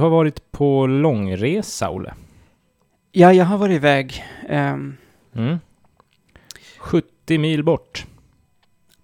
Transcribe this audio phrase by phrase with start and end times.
[0.00, 2.14] Du har varit på långresa, Olle.
[3.12, 4.24] Ja, jag har varit iväg.
[4.48, 4.96] ehm,
[5.32, 5.58] Mm.
[6.78, 8.06] 70 mil bort.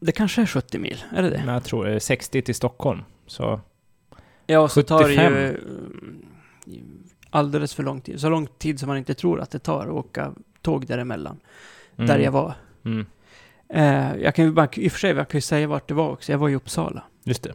[0.00, 1.42] det kanske är 70 mil, är det det?
[1.46, 3.02] Jag tror det är 60 till Stockholm.
[3.26, 3.60] Så
[4.46, 5.32] Ja, och så tar det 75.
[5.34, 6.26] ju mm,
[7.30, 8.20] alldeles för lång tid.
[8.20, 11.40] Så lång tid som man inte tror att det tar att åka tåg däremellan.
[11.96, 12.06] mm.
[12.06, 12.54] Där jag var.
[12.84, 13.06] Mm.
[13.68, 15.94] Eh, jag kan ju bara, i och för sig, jag kan ju säga vart det
[15.94, 16.32] var också.
[16.32, 17.02] Jag var i Uppsala.
[17.24, 17.52] Just det.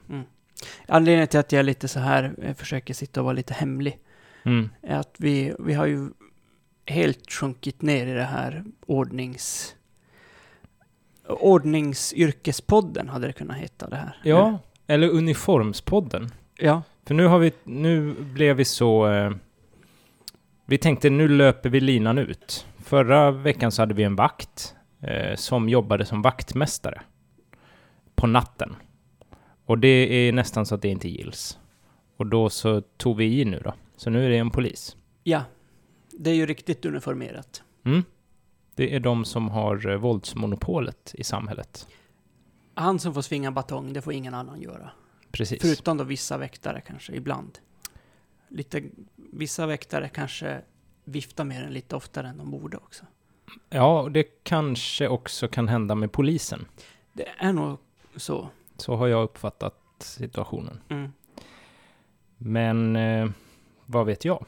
[0.88, 3.98] Anledningen till att jag är lite så här, eh, försöker sitta och vara lite hemlig,
[4.44, 4.70] Mm.
[4.82, 6.10] är att vi, vi har ju
[6.86, 9.76] helt sjunkit ner i det här ordnings...
[11.28, 14.18] Ordningsyrkespodden hade det kunnat heta det här.
[14.24, 16.30] Ja, eller Uniformspodden.
[16.58, 16.84] Ja.
[17.08, 19.08] För nu har vi, nu blev vi så...
[19.12, 19.32] Eh,
[20.66, 22.66] vi tänkte nu löper vi linan ut.
[22.84, 27.02] Förra veckan så hade vi en vakt eh, som jobbade som vaktmästare
[28.16, 28.76] på natten.
[29.72, 31.60] Och det är nästan så att det inte gills.
[32.18, 33.74] Och då så tog vi i nu då.
[33.96, 34.96] Så nu är det en polis.
[35.24, 35.44] Ja.
[36.12, 37.64] Det är ju riktigt uniformerat.
[37.84, 38.04] Mm.
[38.76, 41.88] Det är de som har eh, våldsmonopolet i samhället.
[42.74, 44.92] Han som får svinga batong, det får ingen annan göra.
[45.32, 45.62] Precis.
[45.62, 47.60] Förutom då vissa väktare kanske, ibland.
[48.48, 48.84] Lite,
[49.16, 50.62] vissa väktare kanske
[51.04, 53.06] viftar med den lite oftare än de borde också.
[53.70, 56.66] Ja, och det kanske också kan hända med polisen.
[57.14, 57.78] Det är nog
[58.16, 58.50] så.
[58.82, 60.80] Så har jag uppfattat situationen.
[60.90, 61.12] Mm.
[62.38, 63.30] Men eh,
[63.86, 64.46] vad vet jag?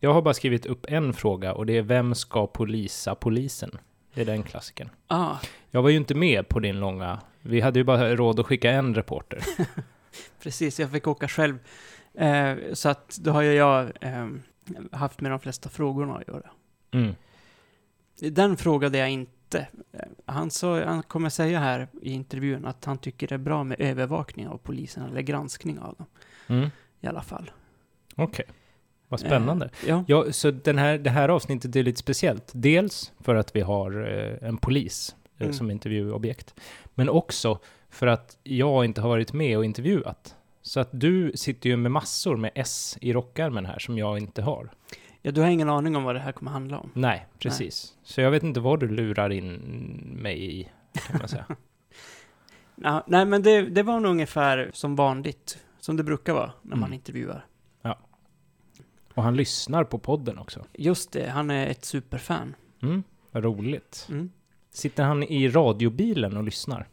[0.00, 3.78] Jag har bara skrivit upp en fråga och det är vem ska polisa polisen?
[4.14, 4.90] Det är den klassiken.
[5.06, 5.36] Ah,
[5.70, 7.20] Jag var ju inte med på din långa...
[7.42, 9.44] Vi hade ju bara råd att skicka en reporter.
[10.42, 11.58] precis, jag fick åka själv.
[12.14, 14.28] Eh, så att då har ju jag eh,
[14.92, 16.50] haft med de flesta frågorna att göra.
[16.90, 17.14] Mm.
[18.20, 19.32] Den frågade jag inte.
[19.58, 23.64] Eh, Han, sa, han kommer säga här i intervjun att han tycker det är bra
[23.64, 26.06] med övervakning av polisen, eller granskning av dem
[26.46, 26.70] Mm.
[27.00, 27.50] i alla fall.
[28.16, 28.44] Okej.
[29.08, 29.66] Vad spännande.
[29.66, 30.04] Eh, ja.
[30.08, 32.50] Ja, så den här, det här avsnittet är lite speciellt.
[32.54, 34.08] Dels för att vi har
[34.40, 35.52] eh, en polis eh, Mm.
[35.52, 36.54] som intervjuobjekt.
[36.94, 37.58] Men också
[37.90, 40.34] för att jag inte har varit med och intervjuat.
[40.62, 44.42] Så att du sitter ju med massor med S i rockärmen här som jag inte
[44.42, 44.70] har.
[45.24, 46.90] Ja, du har ingen aning om vad det här kommer handla om.
[46.94, 47.94] Nej, precis.
[48.02, 49.52] Så jag vet inte vad du lurar in
[50.22, 50.68] mig i,
[51.08, 51.46] kan man säga.
[52.76, 56.76] Ja, nej, men det, det var nog ungefär som vanligt, som det brukar vara när
[56.76, 56.92] man Mm.
[56.92, 57.46] intervjuar.
[59.14, 60.64] Och han lyssnar på podden också.
[60.72, 62.54] Just det, han är ett superfan.
[62.82, 64.06] Mm, vad roligt.
[64.10, 64.30] Mm.
[64.70, 66.88] Sitter han i radiobilen och lyssnar?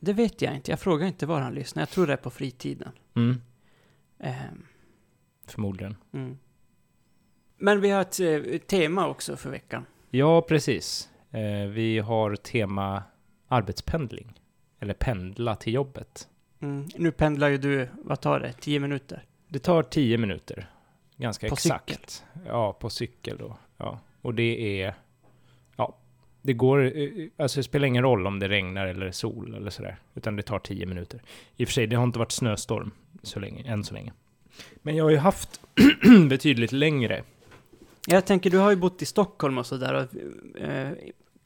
[0.00, 1.80] Det vet jag inte, jag frågar inte var han lyssnar.
[1.80, 2.92] Jag tror det är på fritiden.
[3.14, 3.40] Mm,
[4.18, 4.62] Ehm,
[5.46, 5.96] förmodligen.
[6.12, 6.38] mm.
[7.62, 9.86] Men vi har ett eh, tema också för veckan.
[10.10, 11.08] Ja, precis.
[11.30, 13.02] Eh, vi har tema
[13.48, 14.32] arbetspendling.
[14.80, 16.28] Eller pendla till jobbet.
[16.62, 16.88] Mm.
[16.96, 19.24] Nu pendlar ju du, vad tar det, 10 minuter?
[19.48, 20.70] Det tar 10 minuter.
[21.16, 21.88] Ganska På exakt.
[21.90, 22.04] cykel?
[22.46, 23.56] Ja, på cykel då.
[23.76, 23.98] Ja.
[24.22, 24.94] Och det är...
[25.76, 25.96] Ja,
[26.42, 26.96] det går...
[26.98, 29.96] eh, Alltså det spelar ingen roll om det regnar eller sol eller sådär.
[30.14, 31.22] Utan det tar 10 minuter.
[31.56, 32.90] I och för sig, det har inte varit snöstorm
[33.22, 34.12] så länge, än så länge.
[34.82, 35.60] Men jag har ju haft
[36.28, 37.22] betydligt längre.
[38.06, 40.90] Jag tänker, du har ju bott i Stockholm och sådär och eh,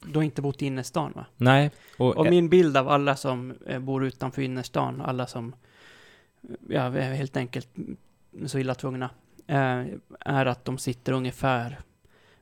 [0.05, 1.25] du har inte bott i innerstan va?
[1.37, 1.71] Nej.
[1.97, 5.55] Och, Och min bild av alla som eh, bor utanför innerstan, alla som
[6.69, 7.69] ja, är helt enkelt
[8.45, 9.09] så illa tvungna,
[9.47, 9.85] eh,
[10.19, 11.79] är att de sitter ungefär,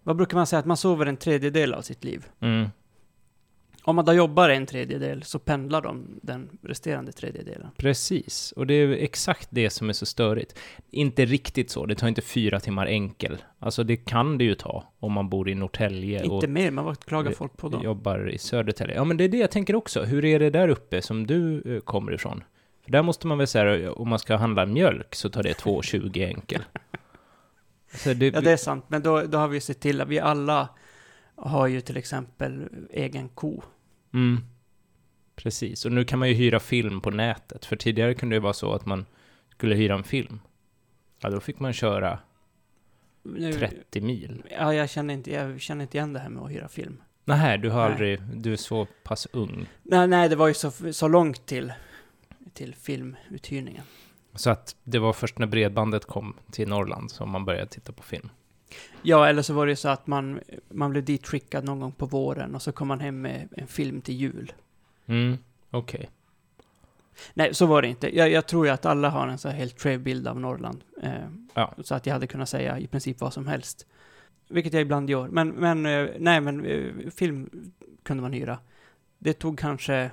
[0.03, 2.25] vad brukar man säga, att man sover en tredjedel av sitt liv.
[2.39, 2.69] mm,
[3.87, 7.67] Om man då jobbar en tredjedel så pendlar de den resterande tredjedelen.
[7.77, 10.59] Precis, och det är exakt det som är så störigt.
[10.91, 13.37] Inte riktigt så, det tar inte fyra timmar enkel.
[13.59, 16.99] Alltså det kan det ju ta om man bor i Norrtälje Inte mer, men vad
[16.99, 17.83] klagar folk på då?
[17.83, 18.95] jobbar i Södertälje.
[18.95, 20.03] Ja, men det är det jag tänker också.
[20.03, 22.43] Hur är det där uppe som du eh, kommer ifrån?
[22.83, 26.27] För där måste man väl säga, om man ska handla mjölk så tar det 2,20
[26.27, 26.63] enkel.
[27.93, 30.19] Så det, Ja, det är sant, men då, då har vi sett till att vi
[30.19, 30.69] alla
[31.35, 33.63] har ju till exempel egen ko.
[34.15, 34.43] Mm,
[35.35, 37.65] precis, och nu kan man ju hyra film på nätet.
[37.65, 39.05] För tidigare kunde det vara så att man
[39.51, 40.39] skulle hyra en film.
[41.19, 42.19] Ja, då fick man köra
[43.23, 44.43] Nu, 30 mil.
[44.51, 47.01] Ja, jag känner, inte, jag känner inte igen det här med att hyra film.
[47.25, 47.91] Nej, du har Nej.
[47.91, 49.65] aldrig, du är så pass ung.
[49.83, 51.73] Nej, nej, det var ju så, så långt till,
[52.53, 53.83] till filmuthyrningen.
[54.35, 58.03] Så att det var först när bredbandet kom till Norrland som man började titta på
[58.03, 58.29] film.
[59.01, 60.39] Ja, eller så var det så att man,
[60.69, 64.01] man blev ditskickad någon gång på våren och så kom man hem med en film
[64.01, 64.53] till jul.
[65.05, 65.37] Mm,
[65.71, 66.09] okej.
[67.33, 68.17] Nej, så var det inte.
[68.17, 70.83] Jag, jag tror ju att alla har en så här helt skev bild av Norrland.
[71.01, 71.11] Eh,
[71.57, 71.73] Ja.
[71.83, 73.85] Så att jag hade kunnat säga i princip vad som helst.
[74.47, 75.27] Vilket jag ibland gör.
[75.27, 77.49] Men, men eh, nej, men eh, film
[78.03, 78.59] kunde man hyra.
[79.17, 80.11] Det tog kanske,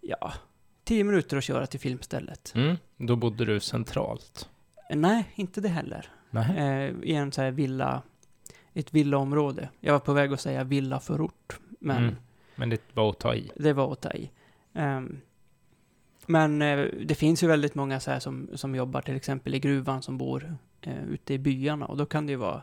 [0.00, 0.32] ja,
[0.84, 2.52] tio minuter att köra till filmstället.
[2.54, 4.48] Mm, då bodde du centralt.
[4.90, 6.08] Eh, Nej, inte det heller.
[6.40, 8.02] Eh, I en så här villa,
[8.74, 9.68] ett villaområde.
[9.80, 12.16] Jag var på väg att säga villaförort, men Mm.
[12.56, 13.50] Men det var att ta i.
[13.56, 14.30] det var att ta i.
[14.74, 15.20] Ehm,
[16.26, 19.58] men eh, det finns ju väldigt många så här som, som jobbar till exempel i
[19.58, 22.62] gruvan som bor eh, ute i byarna och då kan det ju vara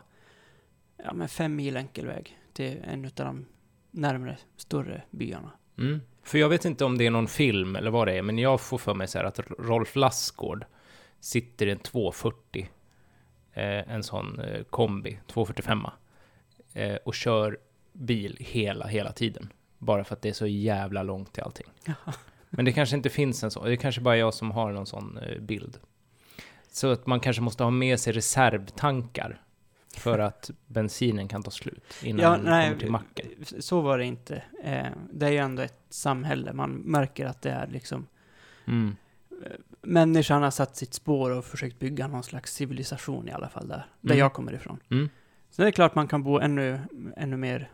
[1.04, 3.46] ja, men fem mil enkel väg till en av de
[3.90, 5.50] närmare större byarna.
[5.78, 6.00] Mm.
[6.22, 8.60] För jag vet inte om det är någon film eller vad det är, men jag
[8.60, 10.64] får för mig så här att Rolf Lassgård
[11.20, 12.68] sitter i en 240, eh,
[13.62, 15.86] en sån eh, kombi, 245,
[16.72, 17.58] eh, och kör
[17.92, 19.52] bil hela, hela tiden.
[19.78, 21.66] Bara för att det är så jävla långt till allting.
[22.50, 24.86] Men det kanske inte finns en sån, det är kanske bara jag som har någon
[24.86, 25.78] sån eh, bild.
[26.72, 29.42] Så att man kanske måste ha med sig reservtankar
[29.96, 33.26] för att bensinen kan ta slut innan Ja, man nej, kommer till macken.
[33.58, 34.42] Så var det inte.
[34.64, 36.52] Eh, det är ju ändå ett samhälle.
[36.52, 38.06] Man märker att det är liksom
[38.66, 38.96] Mm.
[39.82, 43.86] Människan har satt sitt spår och försökt bygga någon slags civilisation i alla fall där,
[44.00, 44.18] där Mm.
[44.18, 44.78] jag kommer ifrån.
[44.90, 45.08] Mm.
[45.50, 46.80] Så det är klart man kan bo ännu,
[47.16, 47.70] ännu mer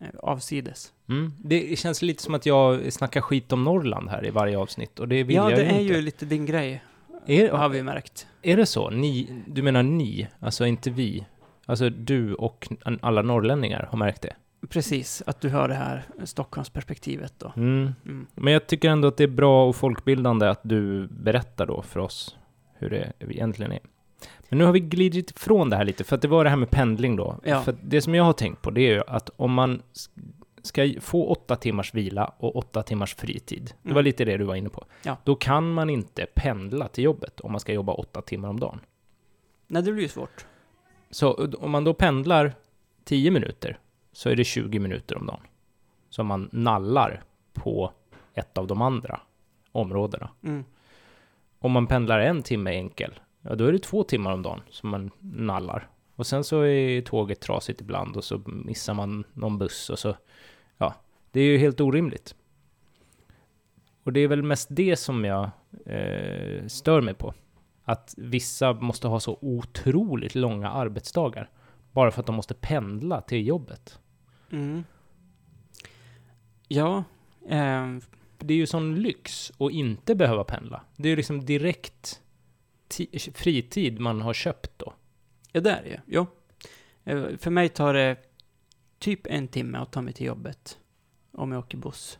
[0.00, 0.92] eh, avsides.
[1.08, 1.32] Mm.
[1.44, 5.08] Det känns lite som att jag snackar skit om Norrland här i varje avsnitt och
[5.08, 5.94] det vill ja, jag det ju är inte.
[5.94, 6.82] ju lite din grej,
[7.26, 8.26] Är, har vi märkt.
[8.42, 8.90] är det så?
[8.90, 11.26] Ni, du menar ni, alltså inte vi?
[11.66, 12.68] Alltså du och
[13.00, 14.32] alla norrlänningar har märkt det?
[14.68, 17.52] Precis, att du har det här Stockholmsperspektivet då.
[17.56, 17.94] Mm.
[18.04, 18.26] Mm.
[18.34, 22.00] Men jag tycker ändå att det är bra och folkbildande att du berättar då för
[22.00, 22.36] oss
[22.78, 23.80] hur det egentligen är.
[24.48, 26.56] Men nu har vi glidit ifrån det här lite, för att det var det här
[26.56, 27.40] med pendling då.
[27.44, 27.62] Ja.
[27.62, 29.82] För det som jag har tänkt på, det är ju att om man
[30.62, 34.04] ska få åtta timmars vila och åtta timmars fritid, det var Mm.
[34.04, 35.16] lite det du var inne på, Ja.
[35.24, 38.80] då kan man inte pendla till jobbet om man ska jobba åtta timmar om dagen.
[39.66, 40.46] Nej, det blir ju svårt.
[41.10, 42.54] Så om man då pendlar
[43.04, 43.78] 10 minuter,
[44.16, 45.40] så är det 20 minuter om dagen.
[46.10, 47.22] Som man nallar
[47.52, 47.92] på
[48.34, 49.20] ett av de andra
[49.72, 50.30] områdena.
[50.42, 50.64] Mm.
[51.58, 54.90] Om man pendlar en timme enkel, ja då är det två timmar om dagen som
[54.90, 55.88] man nallar.
[56.14, 60.16] Och sen så är tåget trasigt ibland och så missar man någon buss och så,
[60.78, 60.94] ja,
[61.30, 62.34] det är ju helt orimligt.
[64.02, 65.50] Och det är väl mest det som jag
[65.86, 67.34] eh, stör mig på.
[67.84, 71.50] Att vissa måste ha så otroligt långa arbetsdagar.
[71.92, 73.98] Bara för att de måste pendla till jobbet.
[74.50, 74.84] Mm.
[76.68, 77.04] Ja,
[77.48, 78.00] ehm,
[78.38, 80.82] Det är ju sån lyx att inte behöva pendla.
[80.96, 82.22] Det är ju liksom direkt
[82.88, 84.92] ti- fritid man har köpt då.
[85.52, 85.98] ja det är det ju.
[86.06, 86.26] Jo.
[87.04, 88.16] Eh, För mig tar det
[88.98, 90.78] typ en timme att ta mig till jobbet
[91.32, 92.18] om jag åker buss.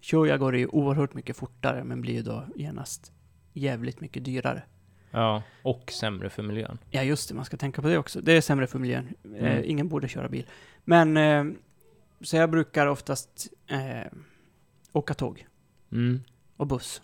[0.00, 3.12] Kör jag går det ju oerhört mycket fortare, men blir ju då genast
[3.52, 4.62] jävligt mycket dyrare.
[5.10, 6.78] Ja, och sämre för miljön.
[6.90, 8.20] Ja, just det, man ska tänka på det också.
[8.20, 9.14] Det är sämre för miljön.
[9.24, 9.62] Eh, Mm.
[9.64, 10.46] ingen borde köra bil.
[10.84, 11.44] Men, eh,
[12.20, 14.12] så jag brukar oftast eh,
[14.92, 15.46] åka tåg
[15.92, 16.20] Mm.
[16.56, 17.02] och buss.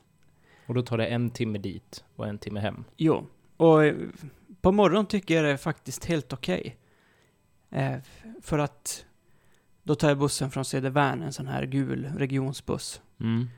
[0.67, 2.85] Och då tar det en timme dit och en timme hem.
[2.97, 3.95] Jo, och eh,
[4.61, 6.77] på morgonen tycker jag det är faktiskt helt okej.
[7.71, 7.97] Eh,
[8.43, 9.06] för att
[9.83, 13.49] då tar jag bussen från Södervärn, en sån här gul regionsbuss, Mm.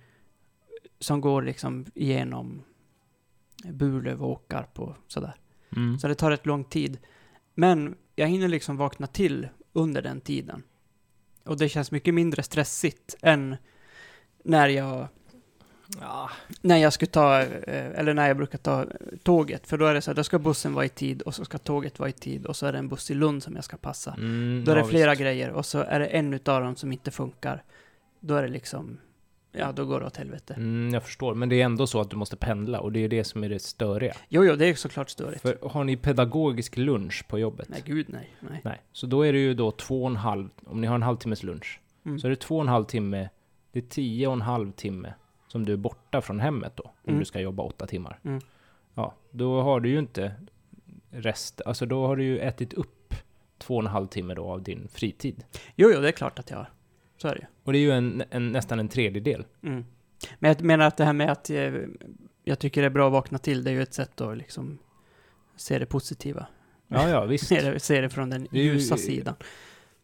[0.98, 2.62] som går liksom igenom
[3.64, 5.34] Burlöv och Åkarp och sådär.
[5.76, 5.98] Mm.
[5.98, 6.98] Så det tar rätt lång tid.
[7.54, 10.62] Men jag hinner liksom vakna till under den tiden.
[11.44, 13.56] Och det känns mycket mindre stressigt än
[14.44, 15.08] när jag,
[16.00, 16.30] Ja.
[16.60, 18.86] när jag skulle ta, eh, eller när jag brukar ta
[19.22, 19.66] tåget.
[19.66, 21.58] För då är det så här, då ska bussen vara i tid och så ska
[21.58, 23.76] tåget vara i tid och så är det en buss i Lund som jag ska
[23.76, 24.14] passa.
[24.14, 25.20] Mm, Då är det ja, flera visst.
[25.20, 27.62] grejer och så är det en utav dem som inte funkar.
[28.20, 28.98] Då är det liksom,
[29.58, 30.54] ja då går det åt helvete.
[30.54, 33.08] Mm, jag förstår, men det är ändå så att du måste pendla och det är
[33.08, 34.14] det som är det störiga.
[34.28, 35.40] Jo, jo, det är såklart störigt.
[35.42, 37.68] För har ni pedagogisk lunch på jobbet?
[37.68, 38.30] Nej, gud nej.
[38.40, 38.60] nej.
[38.64, 38.80] Nej.
[38.92, 41.42] Så då är det ju då två och en halv, om ni har en halvtimmes
[41.42, 42.18] lunch, Mm.
[42.18, 43.28] så är det två och en halv timme,
[43.72, 45.14] det är tio och en halv timme
[45.48, 47.18] som du är borta från hemmet då, om Mm.
[47.18, 48.18] du ska jobba åtta timmar.
[48.24, 48.40] Mm.
[48.94, 50.32] Ja, då har du ju inte
[51.10, 53.14] rest, alltså då har du ju ätit upp
[53.58, 55.44] två och en halv timme då av din fritid.
[55.76, 56.70] Jo, jo, det är klart att jag har.
[57.16, 57.46] Så är det ju.
[57.64, 59.44] Och det är ju en, en, nästan en tredjedel.
[59.62, 59.84] Mm.
[60.38, 61.72] Men jag menar att det här med att eh,
[62.44, 64.78] jag tycker det är bra att vakna till, det är ju ett sätt att liksom
[65.56, 66.46] se det positiva.
[66.88, 67.46] Ja, ja, visst.
[67.46, 69.34] Se det, se det från den Det är ju- ljusa sidan.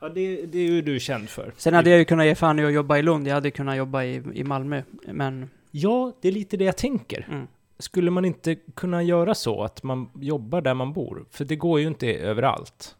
[0.00, 1.52] Ja, det, det är ju du känd för.
[1.56, 3.76] Sen hade jag ju kunnat ge fan i att jobba i Lund, jag hade kunnat
[3.76, 5.50] jobba i, i Malmö, men...
[5.70, 7.26] Ja, det är lite det jag tänker.
[7.30, 7.46] Mm.
[7.78, 11.24] Skulle man inte kunna göra så att man jobbar där man bor?
[11.30, 12.96] För det går ju inte överallt.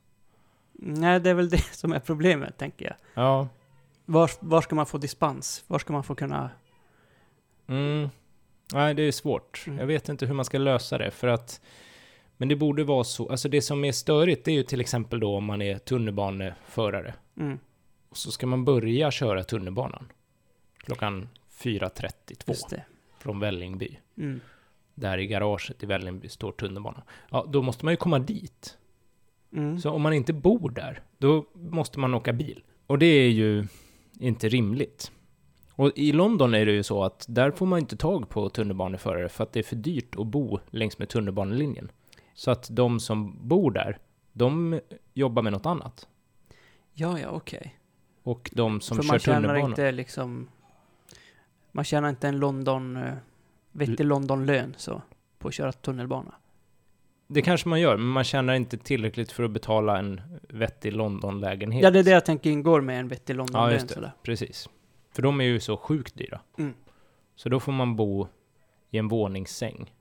[0.72, 2.94] Nej, det är väl det som är problemet, tänker jag.
[3.24, 3.48] Ja.
[4.04, 5.64] Var, var ska man få dispens?
[5.66, 6.50] Var ska man få kunna...
[7.66, 8.08] Mm.
[8.72, 9.64] Nej, det är svårt.
[9.66, 9.78] Mm.
[9.78, 11.60] Jag vet inte hur man ska lösa det, för att...
[12.36, 13.28] Men det borde vara så.
[13.30, 17.14] Alltså det som är störigt, det är ju till exempel då om man är tunnelbaneförare.
[17.36, 17.58] Mm,
[18.08, 20.12] Och så ska man börja köra tunnelbanan
[20.76, 22.84] klockan 4.32 just det.
[23.18, 23.98] från Vällingby.
[24.16, 24.40] Mm.
[24.94, 27.02] där i garaget i Vällingby står tunnelbana.
[27.30, 28.78] Ja, då måste man ju komma dit.
[29.52, 29.78] Mm.
[29.80, 32.62] Så om man inte bor där, då måste man åka bil.
[32.86, 33.66] Och det är ju
[34.18, 35.12] inte rimligt.
[35.74, 39.28] Och i London är det ju så att där får man inte tag på tunnelbaneförare
[39.28, 41.90] för att det är för dyrt att bo längs med tunnelbanelinjen.
[42.34, 43.98] Så att de som bor där,
[44.32, 44.80] de
[45.14, 46.08] jobbar med något annat.
[46.92, 47.78] Ja, ja, okej.
[48.22, 50.48] Och de som För kör man tjänar inte liksom...
[51.72, 52.96] Man tjänar inte en London...
[52.96, 53.14] eh,
[53.72, 55.02] vettig London-lön så,
[55.38, 56.34] på att köra tunnelbana.
[57.32, 61.82] Det kanske man gör, men man tjänar inte tillräckligt för att betala en vettig London-lägenhet.
[61.82, 63.94] Ja, det är det jag tänker ingår med en vettig Ja, London-lön just det.
[63.94, 64.12] sådär.
[64.22, 64.68] Precis.
[65.12, 66.40] För de är ju så sjukt dyra.
[66.58, 66.74] Mm.
[67.34, 68.28] Så då får man bo
[68.90, 69.94] i en våningssäng.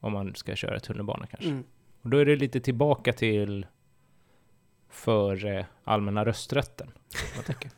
[0.00, 1.48] Om man ska köra tunnelbana kanske.
[1.50, 1.64] Mm.
[2.02, 3.66] Och då är det lite tillbaka till
[4.90, 6.90] för eh, allmänna rösträtten.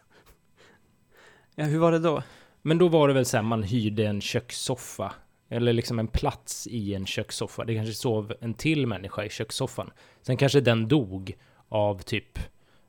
[1.58, 2.22] Ja, hur var det då?
[2.62, 5.12] Men då var det väl så här, man hyrde en kökssoffa.
[5.48, 7.64] Eller liksom en plats i en kökssoffa.
[7.64, 9.90] Det kanske sov en till människa i kökssoffan.
[10.22, 11.36] Sen kanske den dog
[11.68, 12.38] av typ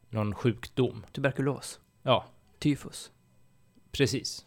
[0.09, 1.05] någon sjukdom.
[1.11, 1.79] Tuberkulos?
[2.03, 2.25] Ja,
[2.59, 3.11] Tyfus?
[3.91, 4.45] precis.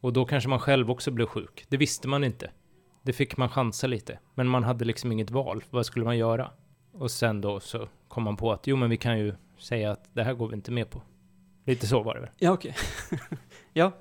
[0.00, 1.64] Och då kanske man själv också blev sjuk.
[1.68, 2.50] Det visste man inte.
[3.02, 4.18] Det fick man chansa lite.
[4.34, 5.64] Men man hade liksom inget val.
[5.70, 6.50] Vad skulle man göra?
[6.92, 10.14] Och sen då så kom man på att jo, men vi kan ju säga att
[10.14, 11.02] det här går vi inte med på.
[11.64, 12.30] Lite så var det väl.
[12.38, 12.74] Ja, okej.
[13.72, 13.92] ja.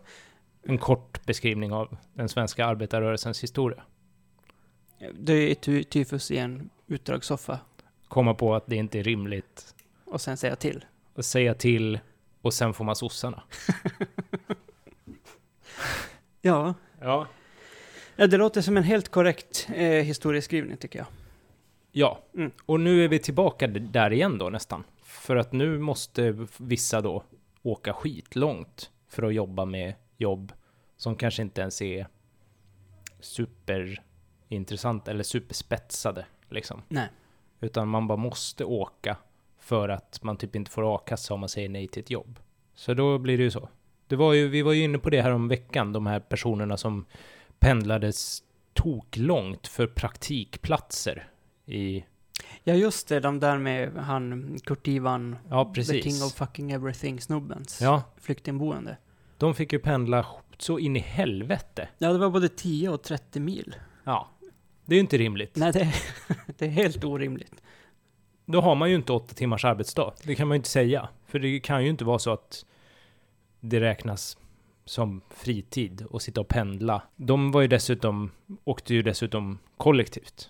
[0.63, 3.83] En kort beskrivning av den svenska arbetarrörelsens historia.
[5.13, 7.59] Det är ty tyfus i en utdragssoffa.
[8.07, 9.75] Komma på att det inte är rimligt.
[10.05, 10.85] Och sen säga till.
[11.13, 11.99] Och säga till.
[12.41, 13.43] Och sen får man sossarna.
[16.45, 16.73] Ja.
[17.01, 17.27] Ja.
[18.15, 21.07] ja, det låter som en helt korrekt eh, historieskrivning tycker jag.
[21.91, 22.19] Ja.
[22.35, 22.51] Mm.
[22.65, 24.83] Och nu är vi tillbaka där igen då nästan.
[25.03, 27.23] För att nu måste vissa då
[27.61, 30.53] åka skitlångt för att jobba med jobb
[30.97, 32.07] som kanske inte ens är
[33.19, 36.81] superintressant eller superspetsade liksom.
[36.87, 37.09] Nej.
[37.59, 39.17] Utan man bara måste åka
[39.59, 42.39] för att man typ inte får a-kassa om man säger nej till ett jobb.
[42.75, 43.69] Så då blir det ju så.
[44.07, 46.77] Det var ju, vi var ju inne på det här om veckan, de här personerna
[46.77, 47.05] som
[47.59, 51.27] pendlades toklångt för praktikplatser
[51.65, 52.05] i...
[52.63, 53.19] Ja, just det.
[53.19, 58.97] De där med han Kurt Ivan, Ja, the king of fucking everything-snubbens Ja, flyktingboende.
[59.43, 60.25] De fick ju pendla
[60.57, 61.87] så in i helvete.
[61.97, 63.75] Ja, det var både 10 och 30 mil.
[64.03, 64.29] Ja,
[64.85, 65.55] det är ju inte rimligt.
[65.55, 65.95] Nej, det är,
[66.57, 67.63] det är helt orimligt.
[68.45, 70.13] Då har man ju inte åtta timmars arbetsdag.
[70.23, 71.09] Det kan man ju inte säga.
[71.25, 72.65] För det kan ju inte vara så att
[73.59, 74.37] det räknas
[74.85, 77.01] som fritid och sitta och pendla.
[77.15, 78.31] De var ju dessutom,
[78.63, 80.49] åkte ju dessutom kollektivt.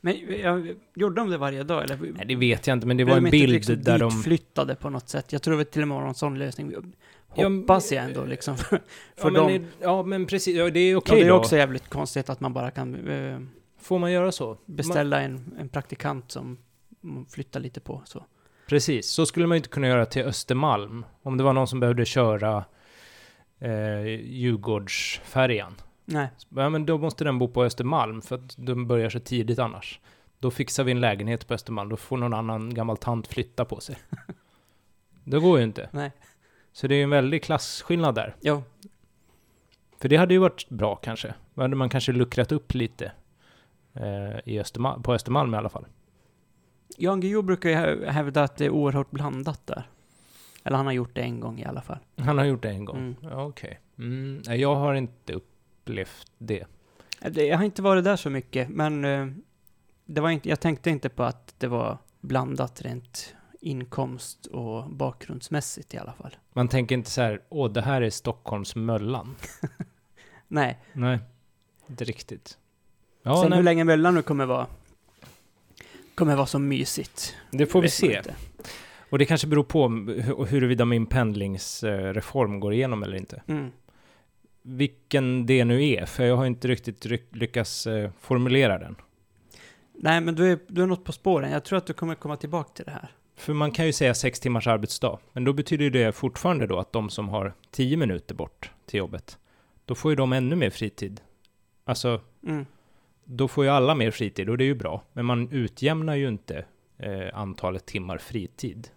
[0.00, 0.62] Men ja,
[0.94, 1.96] gjorde de det varje dag eller?
[1.96, 4.10] Nej, det vet jag inte, men det var en de inte bild liksom där de...
[4.10, 5.32] flyttade på något sätt.
[5.32, 6.74] Jag tror det till och med var någon sån lösning.
[7.34, 8.56] Ja, Hoppas jag ändå liksom.
[8.56, 8.80] För,
[9.16, 9.52] för ja, dem.
[9.52, 10.56] men, ja, men precis.
[10.56, 11.36] Ja, det är Ja, okej det är då.
[11.36, 13.40] också jävligt konstigt att man bara kan eh,
[13.80, 14.46] Får man göra så?
[14.48, 16.58] Man, beställa en, en praktikant som
[17.00, 18.02] man flyttar lite på.
[18.04, 18.24] Så.
[18.68, 21.04] precis, så skulle man ju inte kunna göra till Östermalm.
[21.22, 22.64] Om det var någon som behövde köra
[23.58, 25.74] eh, Djurgårdsfärjan.
[26.04, 29.58] Nej, Ja, men då måste den bo på Östermalm, för att de börjar så tidigt
[29.58, 30.00] annars.
[30.38, 33.80] Då fixar vi en lägenhet på Östermalm, då får någon annan gammal tant flytta på
[33.80, 33.96] sig.
[35.24, 35.88] det går ju inte.
[35.92, 36.12] nej.
[36.72, 38.36] Så det är ju en väldig klasskillnad där.
[38.40, 38.62] Jo,
[40.00, 41.34] För det hade ju varit bra kanske.
[41.54, 43.12] Då hade man kanske luckrat upp lite.
[43.94, 45.86] Eh, i Östermalm, på Östermalm i alla fall.
[46.96, 49.88] Jan Guillou brukar ju hä- hävda att det är oerhört blandat där.
[50.64, 51.98] Eller han har gjort det en gång i alla fall.
[52.16, 52.96] Han har gjort det en gång.
[52.96, 53.16] Mm.
[53.22, 53.80] Ja, Okej.
[53.98, 56.64] Mm, nej, jag har inte upplevt det.
[57.30, 59.26] Det- Jag har inte varit där så mycket, men eh,
[60.04, 65.94] det var inte, jag tänkte inte på att det var blandat rent inkomst och bakgrundsmässigt
[65.94, 66.36] i alla fall.
[66.52, 69.36] Man tänker inte så här, åh, det här är Stockholms Möllan.
[70.48, 71.18] Nej, Nej,
[71.86, 72.58] inte riktigt.
[73.22, 74.66] Ja, sen nej, hur länge Möllan nu kommer vara
[76.14, 77.36] kommer vara så mysigt.
[77.50, 78.16] det får vi se.
[78.16, 78.34] inte.
[79.10, 83.42] Och det kanske beror på hu- huruvida min pendlingsreform går igenom eller inte.
[83.46, 83.70] Mm.
[84.62, 88.96] Vilken det nu är, för jag har inte riktigt lyckats eh, formulera den.
[89.94, 91.50] Nej, men du är, du är något på spåren.
[91.50, 93.10] Jag tror att du kommer komma tillbaka till det här.
[93.40, 96.78] För man kan ju säga sex timmars arbetsdag, men då betyder ju det fortfarande då
[96.78, 99.38] att de som har tio minuter bort till jobbet,
[99.84, 101.20] då får ju de ännu mer fritid.
[101.84, 102.66] Alltså, Mm.
[103.24, 106.28] då får ju alla mer fritid och det är ju bra, men man utjämnar ju
[106.28, 106.64] inte
[106.98, 108.88] eh, antalet timmar fritid.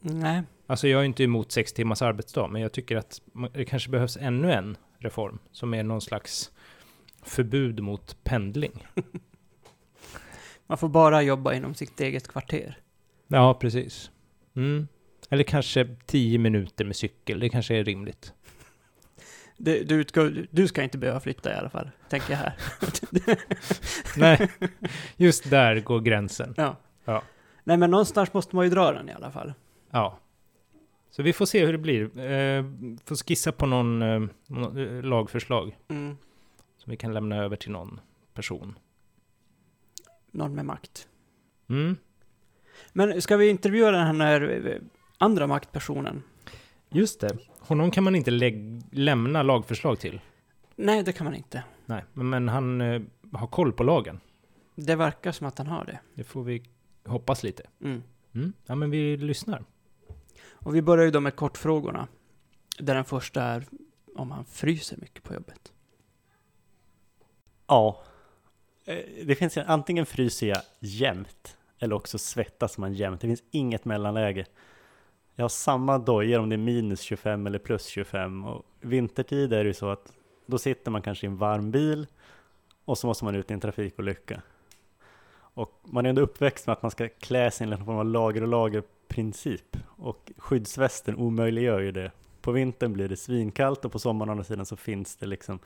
[0.00, 0.42] Nej.
[0.66, 3.20] Alltså jag är inte emot sex timmars arbetsdag, men jag tycker att
[3.52, 6.50] det kanske behövs ännu en reform som är någon slags
[7.22, 8.86] förbud mot pendling.
[10.66, 12.78] Man får bara jobba inom sitt eget kvarter.
[13.28, 14.10] Ja, precis.
[14.56, 14.88] Mm.
[15.30, 18.32] Eller kanske tio minuter med cykel, det kanske är rimligt.
[19.60, 22.56] Det, du, utgår, du ska inte behöva flytta i alla fall, tänker jag här.
[24.16, 24.50] Nej,
[25.16, 26.54] just där går gränsen.
[26.56, 26.76] Ja.
[27.04, 27.22] Ja.
[27.64, 29.52] Nej, men någonstans måste man ju dra den i alla fall.
[29.90, 30.18] Ja.
[31.10, 32.02] Så vi får se hur det blir.
[32.18, 32.64] Eh,
[33.04, 34.22] får skissa på någon eh,
[34.82, 36.16] eh, lagförslag Mm.
[36.76, 38.00] som vi kan lämna över till någon
[38.34, 38.78] person.
[40.30, 41.08] Någon med makt.
[41.68, 41.96] Mm.
[42.92, 44.76] Men ska vi intervjua den här eh,
[45.18, 46.22] andra maktpersonen?
[46.90, 47.36] Just det.
[47.58, 50.20] Honom kan man inte lägg- lämna lagförslag till.
[50.76, 51.64] Nej, det kan man inte.
[51.86, 54.20] Nej, men, han eh, har koll på lagen.
[54.74, 55.98] Det verkar som att han har det.
[56.14, 56.62] Det får vi
[57.06, 57.62] hoppas lite.
[57.82, 58.02] Mm.
[58.34, 58.52] Mm.
[58.66, 59.64] Ja, men vi lyssnar.
[60.52, 62.08] Och vi börjar ju då med kortfrågorna.
[62.78, 63.64] Där den första är
[64.16, 65.72] om han fryser mycket på jobbet.
[67.66, 68.02] Ja.
[68.84, 73.20] Eh, Det finns ju, antingen fryser jag jämt eller också svettas man jämt.
[73.20, 74.46] Det finns inget mellanläge.
[75.34, 79.64] Jag har samma dojor om det är minus 25 eller plus 25 och vintertid är
[79.64, 80.12] det ju så att
[80.46, 82.06] då sitter man kanske i en varm bil
[82.84, 84.42] och så måste man ut i en trafikolycka.
[85.38, 88.06] Och man är ändå uppväxt med att man ska klä sig enligt någon form av
[88.06, 92.12] lager och lager princip och skyddsvästen omöjliggör ju det.
[92.40, 95.58] På vintern blir det svinkallt och på sommaren å andra sidan så finns det liksom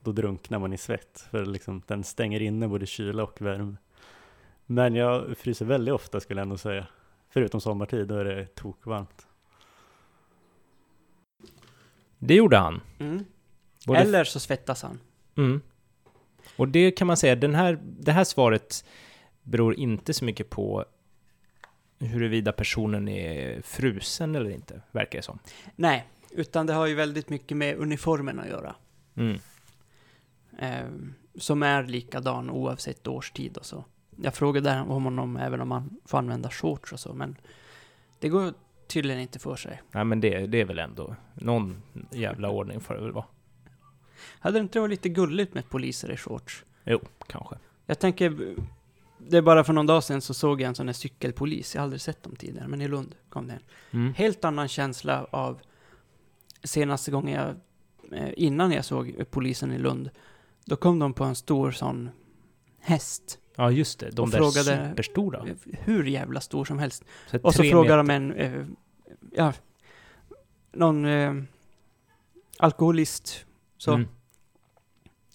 [0.00, 3.76] då drunknar man i svett för liksom, den stänger inne både kyla och värme.
[4.70, 6.86] Men jag fryser väldigt ofta skulle jag ändå säga.
[7.28, 9.26] Förutom sommartid, då är det tokvarmt.
[12.18, 12.80] Det gjorde han.
[12.98, 13.24] Mm.
[13.86, 15.00] Både Eller så svettas han.
[15.36, 15.60] Mm.
[16.56, 18.84] Och det kan man säga, den här, det här svaret
[19.42, 20.84] beror inte så mycket på
[21.98, 25.38] huruvida personen är frusen eller inte, verkar det som.
[25.76, 28.76] Nej, utan det har ju väldigt mycket med uniformen att göra.
[29.14, 29.38] Mm.
[30.58, 30.88] Eh,
[31.40, 33.84] som är likadan oavsett årstid och så.
[34.22, 37.36] Jag frågade om honom även om han får använda shorts och så, men
[38.18, 38.54] det går
[38.86, 39.82] tydligen inte för sig.
[39.90, 43.24] Nej, men det, det är väl ändå någon jävla ordning får det väl vara.
[44.40, 46.64] Hade det inte varit lite gulligt med poliser i shorts?
[46.84, 47.56] Jo, kanske.
[47.86, 48.56] Jag tänker,
[49.18, 51.74] det är bara för någon dag sedan så såg jag en sån här cykelpolis.
[51.74, 53.62] Jag har aldrig sett dem tidigare, men i Lund kom det en.
[53.90, 54.14] Mm.
[54.14, 55.60] Helt annan känsla av
[56.62, 57.54] senaste gången jag,
[58.20, 60.10] eh, innan jag såg polisen i Lund,
[60.64, 62.10] då kom de på en stor sån
[62.80, 63.38] häst.
[63.60, 64.10] Ja, just det.
[64.10, 65.44] De Och där frågade- superstora.
[65.72, 67.04] Hur jävla stor som helst.
[67.30, 67.96] Så Och så meter.
[67.96, 68.66] de en, eh,
[69.32, 69.52] ja,
[70.72, 71.34] någon eh,
[72.58, 73.44] alkoholist,
[73.78, 74.08] så, Mm.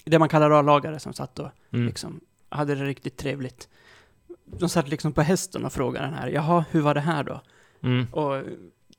[0.05, 1.85] det man kallar A-lagare som satt och Mm.
[1.85, 3.69] liksom hade det riktigt trevligt.
[4.45, 7.41] De satt liksom på hästen och frågade den här, jaha, hur var det här då?
[7.81, 8.05] Mm.
[8.13, 8.43] Och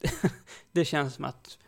[0.72, 1.58] det känns som att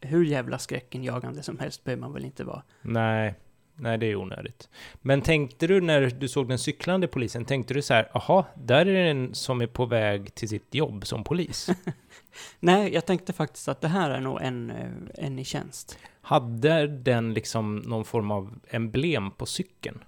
[0.00, 2.62] hur jävla skräckenjagande som helst behöver man väl inte vara.
[2.82, 3.34] Nej,
[3.76, 4.68] nej det är onödigt.
[5.02, 8.86] Men tänkte du när du såg den cyklande polisen, tänkte du så här, aha, där
[8.86, 11.68] är det en som är på väg till sitt jobb som polis.
[12.60, 15.98] Nej, jag tänkte faktiskt att det här är nog en, eh, en i tjänst.
[16.20, 20.04] Hade den liksom någon form av emblem på cykeln?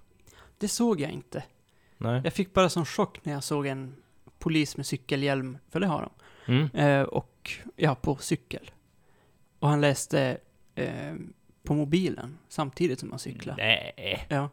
[0.58, 1.42] Det såg jag inte.
[1.98, 2.20] Nej.
[2.24, 3.94] Jag fick bara sån chock när jag såg en
[4.38, 6.10] polis med cykelhjälm, för det har de,
[6.52, 6.68] Mm.
[6.74, 8.70] eh, och ja, på cykel.
[9.58, 10.38] Och han läste
[10.74, 11.14] eh,
[11.68, 13.62] på mobilen samtidigt som han cyklade.
[13.62, 14.26] Nej.
[14.28, 14.48] Ja.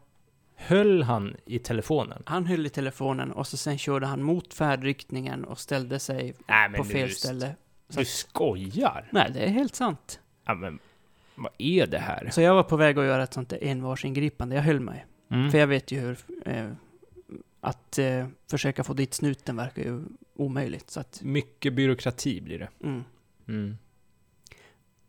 [0.56, 2.24] Höll han i telefonen?
[2.26, 6.74] Han höll i telefonen och så sen körde han mot färdriktningen och ställde sig Nej,
[6.74, 7.56] på fel du, ställe.
[7.90, 9.10] Så Du skojar?
[9.12, 10.20] Nej, det är helt sant.
[10.46, 10.80] Ja, men
[11.36, 12.30] vad är det här?
[12.32, 14.56] Så jag var på väg att göra ett sånt envarsingripande.
[14.56, 15.06] Jag höll mig.
[15.32, 15.52] Mm.
[15.52, 16.18] För jag vet ju hur...
[16.46, 16.72] Eh,
[17.62, 20.04] att eh, försöka få dit snuten verkar ju
[20.36, 20.90] omöjligt.
[20.90, 22.70] Så att, Mycket byråkrati blir det.
[22.84, 23.04] mm.
[23.48, 23.78] Mm.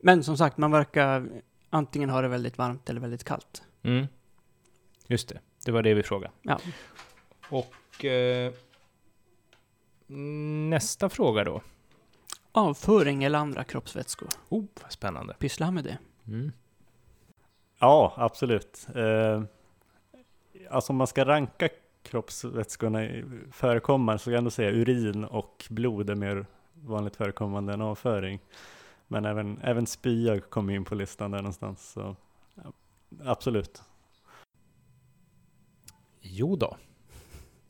[0.00, 1.28] Men som sagt, man verkar
[1.70, 3.62] antingen ha det väldigt varmt eller väldigt kallt.
[3.82, 4.06] Mm.
[5.06, 6.32] Just det, det var det vi frågade.
[6.42, 6.60] Ja.
[7.48, 8.52] Och eh,
[10.68, 11.60] nästa fråga då.
[12.52, 14.28] Avföring eller andra kroppsvätskor.
[14.48, 15.34] Oh, vad spännande.
[15.38, 15.98] Pyssla med det.
[16.26, 16.52] Mm.
[17.78, 18.86] Ja, absolut.
[18.94, 19.42] Eh,
[20.70, 21.68] alltså om man ska ranka
[22.02, 27.72] kroppsvätskorna i förekommande så ska jag ändå säga urin och blod är mer vanligt förekommande
[27.72, 28.40] än avföring.
[29.08, 31.90] Men även, även spya kommer in på listan där någonstans.
[31.92, 32.16] Så,
[32.54, 32.72] ja,
[33.24, 33.82] absolut.
[36.20, 36.76] Jo då.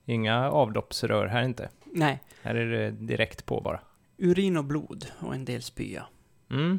[0.05, 1.71] Inga avloppsrör här inte.
[1.85, 3.81] Nej, Här är det direkt på bara.
[4.19, 6.07] urin och blod och en del spya.
[6.51, 6.79] Mm.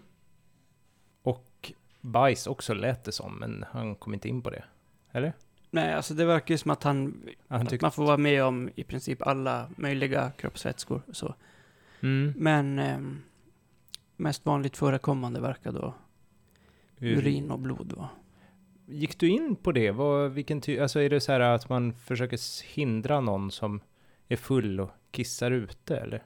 [1.23, 4.63] Och bajs också lät det som, men han kom inte in på det.
[5.11, 5.33] Eller?
[5.71, 7.23] Nej, alltså det verkar ju som att han...
[7.47, 11.01] Han att man får vara med om i princip alla möjliga kroppsvätskor.
[11.07, 11.35] och Så.
[12.01, 12.33] Mm.
[12.37, 13.23] Men ehm,
[14.17, 15.93] mest vanligt förekommande verkar då
[16.99, 18.10] urin och blod vara.
[18.86, 19.91] Gick du in på det?
[19.91, 23.82] Vad, vilken ty- alltså är det så här att man försöker hindra någon som
[24.27, 26.23] är full och kissar ute eller?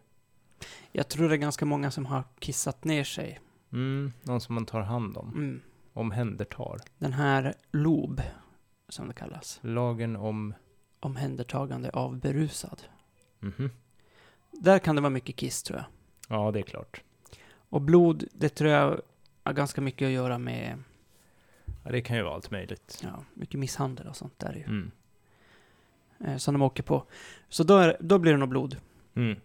[0.91, 3.39] Jag tror det är ganska många som har kissat ner sig.
[3.71, 5.27] Mm, någon som man tar hand om.
[5.30, 5.62] Mm.
[5.93, 6.80] Omhändertar.
[6.97, 8.21] Den här LOB,
[8.89, 9.60] som det kallas.
[9.63, 10.54] Lagen om...
[10.99, 12.82] Omhändertagande av berusad.
[13.39, 13.69] Mhm.
[14.51, 15.86] Där kan det vara mycket kiss tror jag.
[16.38, 17.04] Ja, det är klart.
[17.71, 19.01] Och blod, det tror jag
[19.43, 20.84] har ganska mycket att göra med
[21.84, 22.99] Ja, det kan ju vara allt möjligt.
[23.03, 24.63] ja, mycket misshandel och sånt där ju.
[24.63, 24.91] Mm.
[26.19, 27.05] Eh, som de åker på.
[27.49, 28.77] Så då, är, då blir det nog blod.
[29.15, 29.39] Mm.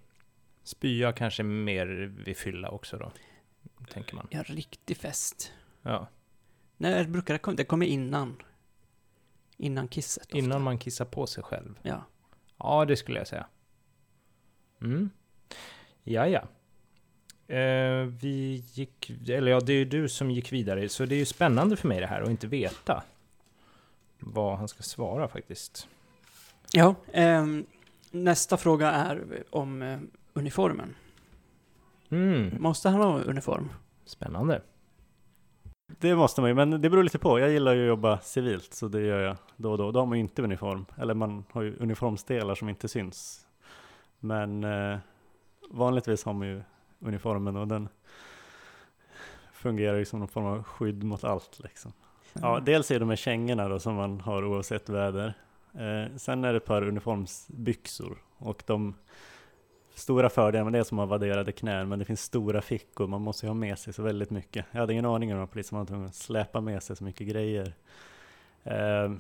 [0.63, 1.87] Spya kanske mer
[2.25, 3.13] vid fylla också då,
[3.91, 4.27] tänker man.
[4.31, 5.53] Ja, riktig fest.
[5.83, 6.07] Ja,
[6.77, 7.57] När brukar det komma?
[7.57, 8.43] Det kommer innan.
[9.57, 10.25] Innan kisset.
[10.25, 10.39] ofta.
[10.39, 11.79] innan man kissar på sig själv.
[11.83, 12.05] Ja.
[12.57, 13.47] Ja, det skulle jag säga.
[14.81, 15.11] Mm.
[16.03, 16.49] Ja, ja.
[17.49, 21.19] Eh, vi gick, eller ja, det är ju du som gick vidare, så det är
[21.19, 23.03] ju spännande för mig det här att inte veta
[24.19, 25.89] vad han ska svara faktiskt.
[26.73, 26.95] Ja.
[27.13, 27.67] ehm,
[28.11, 29.99] nästa fråga är om eh,
[30.33, 30.95] uniformen.
[32.11, 32.63] Mm.
[32.63, 33.69] Måste han ha uniform?
[34.05, 34.63] Spännande.
[36.01, 37.39] Det måste man ju, men det beror lite på.
[37.39, 39.93] Jag gillar ju att jobba civilt, så det gör jag då och då.
[39.93, 43.47] Då har man ju inte uniform, eller man har ju uniformsdelar som inte syns.
[44.21, 44.99] Men eh,
[45.71, 46.63] vanligtvis har man ju
[47.01, 47.89] uniformen och den
[49.53, 51.93] fungerar ju som någon form av skydd mot allt liksom.
[52.33, 55.35] Ja, dels är det med kängorna då som man har oavsett väder.
[55.75, 58.95] Eh, sen är det ett par uniformsbyxor och de
[59.95, 63.23] stora fördelarna med det är som har vadderade knän, men det finns stora fickor, man
[63.23, 64.67] måste ju ha med sig så väldigt mycket.
[64.71, 67.29] Jag hade ingen aning om att polisen var tvungen att släpa med sig så mycket
[67.29, 67.75] grejer.
[68.65, 69.13] Eh,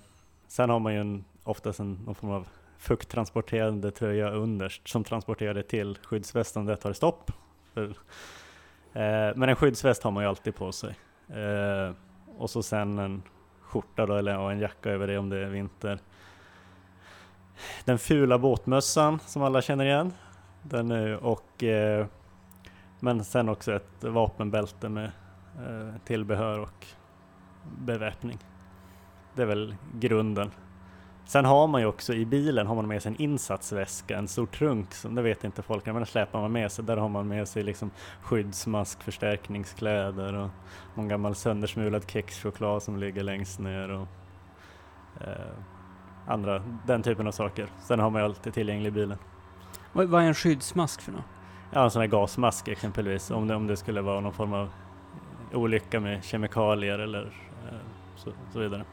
[0.49, 5.55] sen har man ju en, oftast en, någon form av fukttransporterande tröja underst som transporterar
[5.55, 7.33] det till skyddsvästen det tar stopp.
[7.77, 7.85] För,
[8.93, 10.97] eh, men en skyddsväst har man ju alltid på sig.
[11.29, 11.95] Eh,
[12.39, 13.23] och så sen en
[13.61, 15.99] skjorta då, eller en jacka över det om det är vinter.
[17.85, 20.12] Den fula båtmössan som alla känner igen.
[20.62, 22.07] Den är, och, eh,
[23.01, 25.11] men sen också ett vapenbälte med
[25.59, 26.87] eh, tillbehör och
[27.79, 28.39] beväpning.
[29.35, 30.51] Det är väl grunden.
[31.27, 34.47] Sen har man ju också i bilen har man med sig en insatsväska, en stor
[34.47, 36.85] trunk, som det vet inte folk, men släpar man med sig.
[36.85, 37.91] Där har man med sig liksom
[38.23, 40.49] skyddsmask, förstärkningskläder och
[40.95, 44.09] någon gammal söndersmulad kexchoklad som ligger längst ner och
[45.21, 45.57] eh,
[46.27, 47.69] andra, den typen av saker.
[47.83, 49.19] Sen har man ju alltid tillgänglig i bilen.
[49.93, 51.25] Vad, vad är en skyddsmask för något?
[51.73, 54.69] Ja, en sån här gasmask exempelvis, om det, om det skulle vara någon form av
[55.53, 57.23] olycka med kemikalier eller
[57.69, 57.79] eh,
[58.17, 58.85] så, så vidare.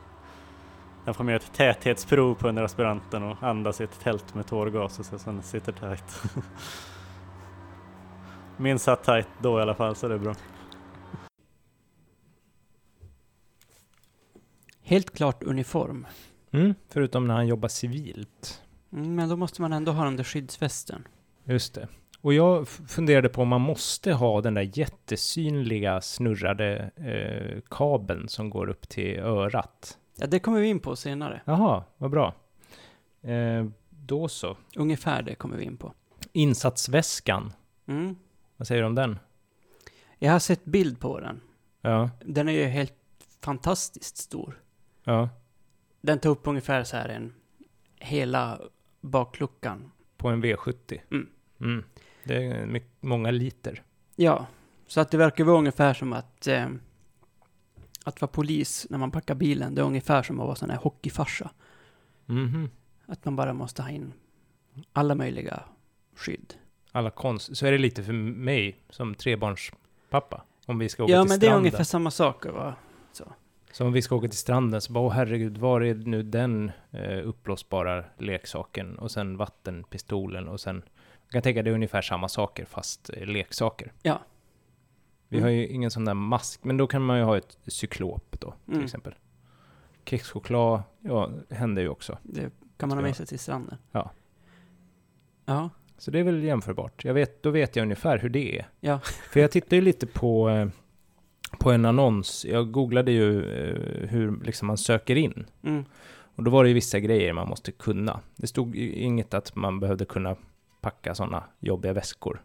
[1.06, 4.48] Där får man göra ett täthetsprov på under aspiranten och andas i ett tält med
[4.48, 6.24] tårgas och så sen sitter tajt.
[8.58, 10.36] Min satt tajt då i alla fall, så det är bra.
[14.82, 16.08] Helt klart uniform.
[16.52, 16.76] Mm.
[16.90, 18.62] Förutom när han jobbar civilt.
[18.94, 21.08] Mm, men då måste man ändå ha den där skyddsvästen.
[21.44, 21.88] Just det.
[22.22, 28.50] Och jag funderade på om man måste ha den där jättesynliga snurrade eh, kabeln som
[28.50, 29.98] går upp till örat.
[30.16, 31.42] Ja, det kommer vi in på senare.
[31.46, 32.34] Jaha, vad bra.
[33.22, 34.58] Eh, då så.
[34.76, 35.94] Ungefär det kommer vi in på.
[36.32, 37.54] Insatsväskan,
[37.86, 38.16] Mm.
[38.58, 39.20] vad säger du om den?
[40.20, 41.42] Jag har sett bild på den.
[41.82, 42.94] Ja, Den är ju helt
[43.42, 44.62] fantastiskt stor.
[45.04, 45.30] ja.
[46.02, 47.34] Den tar upp ungefär så här en
[48.00, 48.60] hela
[49.02, 49.92] bakluckan.
[50.18, 51.00] På en V70.
[51.12, 51.30] Mm.
[51.60, 51.84] Mm.
[52.24, 53.84] Det är mycket, många liter.
[54.16, 54.46] Ja,
[54.88, 56.68] så att det verkar vara ungefär som att eh,
[58.04, 60.78] att vara polis när man packar bilen, det är ungefär som att vara sån här
[60.78, 61.52] hockeyfarsa.
[62.26, 62.70] Mhm.
[63.06, 64.14] Att man bara måste ha in
[64.94, 65.64] alla möjliga
[66.16, 66.54] skydd.
[66.92, 67.58] Alla konst.
[67.58, 70.44] Så är det lite för mig som trebarnspappa.
[70.66, 71.60] Om vi ska åka Ja, till men det är stranden.
[71.60, 72.76] ungefär samma saker va?
[73.72, 76.72] Så om vi ska åka till stranden så bara, åh herregud, var är nu den
[76.92, 78.98] eh, uppblåsbara leksaken?
[79.00, 80.84] Och sen vattenpistolen och sen...
[81.26, 83.92] Jag kan tänka det är ungefär samma saker fast eh, leksaker.
[84.02, 84.20] Ja.
[85.34, 85.44] Vi Mm.
[85.44, 88.54] har ju ingen sån där mask, men då kan man ju ha ett cyklop då,
[88.66, 88.86] till Mm.
[88.86, 89.14] exempel.
[90.06, 92.18] Kexchoklad, ja, händer ju också.
[92.24, 93.78] Det kan man ha med sig till stranden.
[93.92, 94.12] Ja.
[95.46, 95.70] Ja.
[95.98, 97.06] Så det är väl jämförbart.
[97.06, 98.68] Jag vet, då vet jag ungefär hur det är.
[98.80, 99.00] Ja.
[99.32, 100.68] För jag tittade ju lite på, eh,
[101.60, 102.46] på en annons.
[102.46, 105.46] Jag googlade ju eh, hur liksom man söker in.
[105.64, 105.86] Mm.
[106.36, 108.20] Och då var det ju vissa grejer man måste kunna.
[108.36, 110.36] Det stod ju inget att man behövde kunna
[110.82, 112.44] packa sådana jobbiga väskor.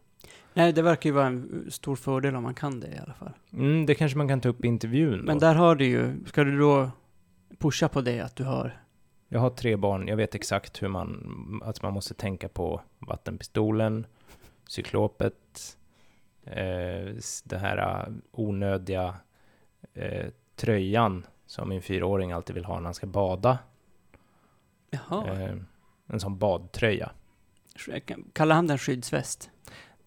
[0.55, 3.33] Nej, det verkar ju vara en stor fördel om man kan det i alla fall.
[3.53, 5.47] Mm, det kanske man kan ta upp i intervjun Men då.
[5.47, 6.91] där har du ju, ska du då
[7.59, 8.81] pusha på det att du har
[9.29, 14.07] Jag har tre barn, jag vet exakt hur man, att man måste tänka på vattenpistolen,
[14.69, 15.77] cyklopet,
[16.45, 17.15] eh,
[17.45, 19.15] den här eh, onödiga
[19.95, 23.59] eh, tröjan som min fyraåring alltid vill ha när han ska bada.
[24.91, 25.57] Jaha, Eh,
[26.07, 27.11] en sån badtröja.
[28.33, 29.51] kallar han den skyddsväst?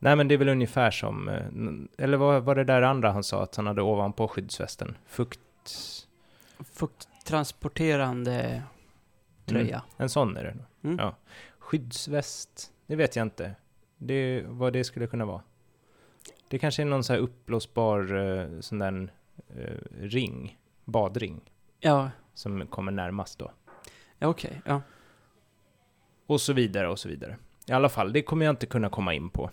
[0.03, 3.23] Nej men det är väl ungefär som, eh, eller vad var det där andra han
[3.23, 4.97] sa att han hade ovanpå skyddsvästen?
[5.07, 5.39] Fukt,
[6.59, 8.63] Fukttransporterande
[9.45, 9.75] tröja.
[9.75, 10.57] Mm, en sån är det.
[10.87, 10.97] Mm.
[10.99, 11.15] Ja.
[11.59, 13.55] Skyddsväst, det vet jag inte.
[13.97, 15.41] Det, vad det skulle kunna vara.
[16.47, 19.11] Det kanske är någon så här uppblåsbar eh, sån där
[19.57, 21.41] eh, ring, badring,
[21.79, 23.51] Ja, som kommer närmast då.
[24.17, 24.61] ja okej.
[24.65, 24.81] Ja.
[26.25, 27.37] Och så vidare och så vidare.
[27.67, 29.49] I alla fall, det kommer jag inte kunna komma in på.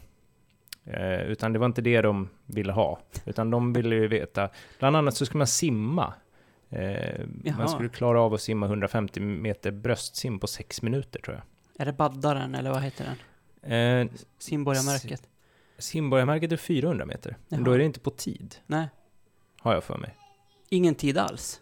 [0.90, 3.00] Eh, utan det var inte det de ville ha.
[3.24, 4.48] Utan de ville ju veta,
[4.78, 6.14] bland annat så ska man simma.
[6.70, 7.56] Eh, Jaha.
[7.58, 11.44] man skulle klara av att simma 150 meter bröstsim på sex minuter tror jag.
[11.82, 13.04] Är det baddaren eller vad heter
[13.62, 13.72] den?
[13.72, 15.22] Eh, Simborgarmärket?
[15.78, 17.36] simborgarmärket är 400 meter.
[17.48, 17.74] Men då Jaha.
[17.74, 18.88] är det inte på tid, Nej,
[19.60, 20.16] har jag för mig.
[20.68, 21.60] ingen tid alls.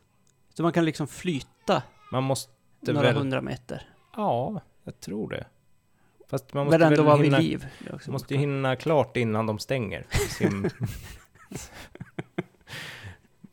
[0.55, 3.17] Så man kan liksom flyta Man måste några väl...
[3.17, 3.89] hundra meter.
[4.17, 5.47] Ja, jag tror det.
[6.29, 7.67] Fast man måste Men ändå vara vid hinna, liv.
[7.87, 10.69] Är också måste ju hinna klart innan de stänger sim...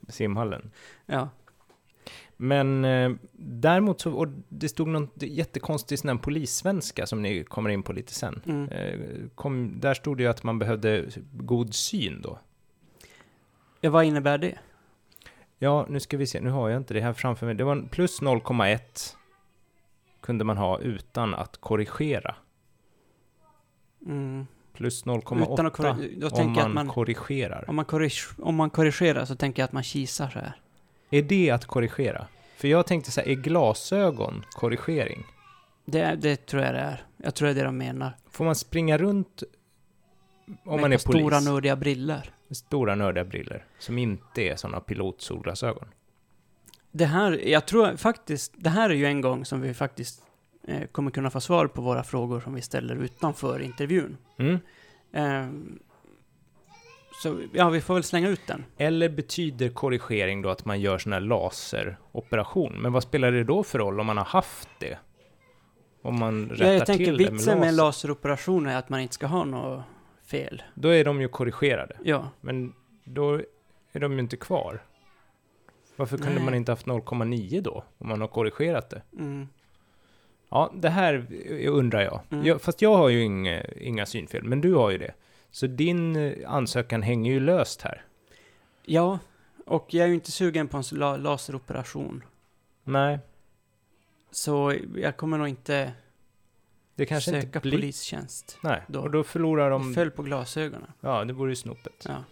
[0.08, 0.72] simhallen.
[1.06, 1.30] Ja.
[2.38, 7.84] Men eh, däremot så, och det stod någon jättekonstig sån polissvenska som ni kommer in
[7.84, 8.42] på lite sen.
[8.46, 8.70] Mm.
[8.70, 9.00] Eh,
[9.36, 12.40] kom, där stod det ju att man behövde god syn då.
[13.82, 14.60] ja, vad innebär det?
[15.60, 17.56] Ja, nu ska vi se, nu har jag inte det här framför mig.
[17.56, 19.16] Det var plus 0,1
[20.22, 22.36] kunde man ha utan att korrigera.
[24.06, 24.48] Mm.
[24.74, 27.66] Plus Utan att 0,8 korri- då om man, att man, korrigerar.
[27.70, 30.54] om man, korrig- om man korrigerar så tänker jag att man kisar så här.
[31.10, 32.28] Är det att korrigera?
[32.58, 35.24] För jag tänkte så här, är glasögon korrigering?
[35.86, 37.04] Det, det tror jag det är.
[37.18, 38.18] Jag tror det är det de menar.
[38.32, 39.44] Får man springa runt
[40.48, 41.22] om Med man är polis?
[41.22, 42.34] stora nördiga briller.
[42.52, 45.88] stora nördiga briller som inte är sådana pilotsolglasögon.
[46.92, 50.22] Det här, jag tror faktiskt, det här är ju en gång som vi faktiskt
[50.68, 54.18] eh, kommer kunna få svar på våra frågor som vi ställer utanför intervjun.
[54.38, 54.60] Mm.
[55.14, 55.80] Ehm,
[57.24, 58.66] så ja, vi får väl slänga ut den.
[58.78, 62.74] Eller betyder korrigering då att man gör sån här laseroperation?
[62.82, 64.98] Men vad spelar det då för roll om man har haft det?
[66.02, 67.88] Om man rättar Ja, jag tänker till det med vitsen med en laser?
[67.88, 69.84] laseroperation är att man inte ska ha något
[70.26, 70.64] fel.
[70.76, 71.98] Då är de ju korrigerade.
[72.04, 72.74] Ja, Men
[73.04, 73.42] då
[73.92, 74.84] är de ju inte kvar.
[75.96, 76.44] Varför kunde Nej.
[76.44, 77.84] man inte haft 0,9 då?
[77.98, 79.02] Om man har korrigerat det?
[79.20, 79.48] mm,
[80.54, 81.28] Ja, det här
[81.68, 82.22] undrar jag.
[82.32, 82.46] Mm.
[82.46, 85.14] jag fast jag har ju inga, inga synfel, men du har ju det.
[85.52, 88.06] Så din eh, ansökan hänger ju löst här.
[88.86, 89.20] ja
[89.66, 92.24] och jag är ju inte sugen på en la- laseroperation.
[92.84, 93.20] Nej,
[94.32, 95.94] Så jag kommer nog inte
[96.96, 97.72] det kanske söka inte blir...
[97.72, 98.58] polistjänst.
[98.62, 99.00] Nej, då.
[99.02, 99.94] och då förlorar Jag de...
[99.94, 100.92] föll på glasögonen.
[101.00, 102.06] Ja, det vore ju snopet.
[102.08, 102.24] Ja.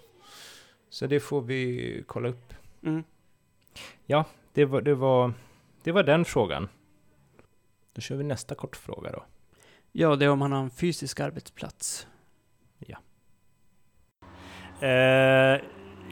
[0.90, 2.54] Så det får vi kolla upp.
[2.84, 3.04] Mm.
[4.54, 5.34] Det var, det var,
[5.84, 6.68] det var den frågan.
[7.94, 9.24] Då kör vi nästa kortfråga då.
[9.92, 12.08] ja, det är om man har en fysisk arbetsplats.
[14.82, 15.62] Eh,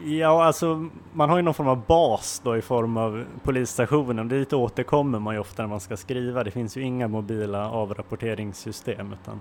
[0.04, 4.28] ja, alltså man har ju någon form av bas då i form av polisstationen.
[4.28, 6.44] Dit återkommer man ju ofta när man ska skriva.
[6.44, 9.40] Det finns ju inga mobila avrapporteringssystem utan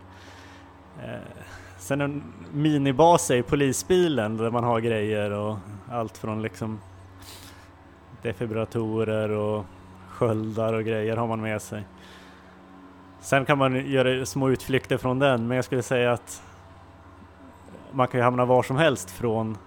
[1.03, 1.19] eh,
[1.77, 2.23] Sen en
[2.53, 5.57] minibas är ju polisbilen där man har grejer och
[5.89, 6.79] allt från liksom
[8.21, 9.65] defibratorer och
[10.09, 11.83] sköldar och grejer har man med sig.
[13.21, 16.43] Sen kan man göra små utflykter från den men jag skulle säga att
[17.91, 19.57] man kan ju hamna var som helst från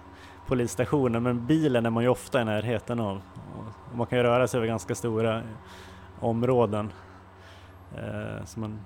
[0.47, 3.21] polisstationen men bilen är man ju ofta i närheten av.
[3.91, 5.41] Och man kan ju röra sig över ganska stora
[6.19, 6.91] områden.
[7.97, 8.79] Eh, så man,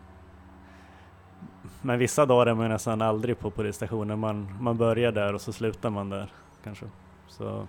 [1.82, 4.20] men vissa dagar är man ju nästan aldrig på polisstationen.
[4.20, 6.32] Man, man börjar där och så slutar man där
[6.64, 6.86] kanske.
[7.28, 7.68] Så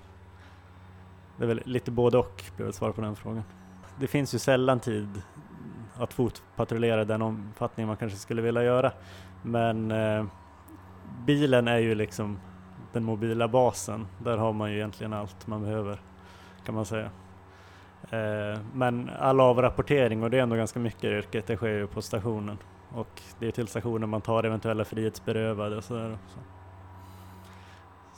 [1.37, 3.43] det är väl lite både och, blir väl svar på den frågan.
[4.01, 5.23] Det finns ju sällan tid
[5.99, 8.93] att fotpatrullera i den omfattning man kanske skulle vilja göra.
[9.43, 10.25] Men eh,
[11.27, 12.39] bilen är ju liksom
[12.93, 14.07] den mobila basen.
[14.25, 16.01] Där har man ju egentligen allt man behöver
[16.65, 17.11] kan man säga.
[18.11, 21.87] Eh, men all avrapportering, och det är ändå ganska mycket i yrket, det sker ju
[21.87, 22.59] på stationen.
[22.95, 26.19] Och det är till stationen man tar eventuella frihetsberövade och sådär.
[26.29, 26.41] Så.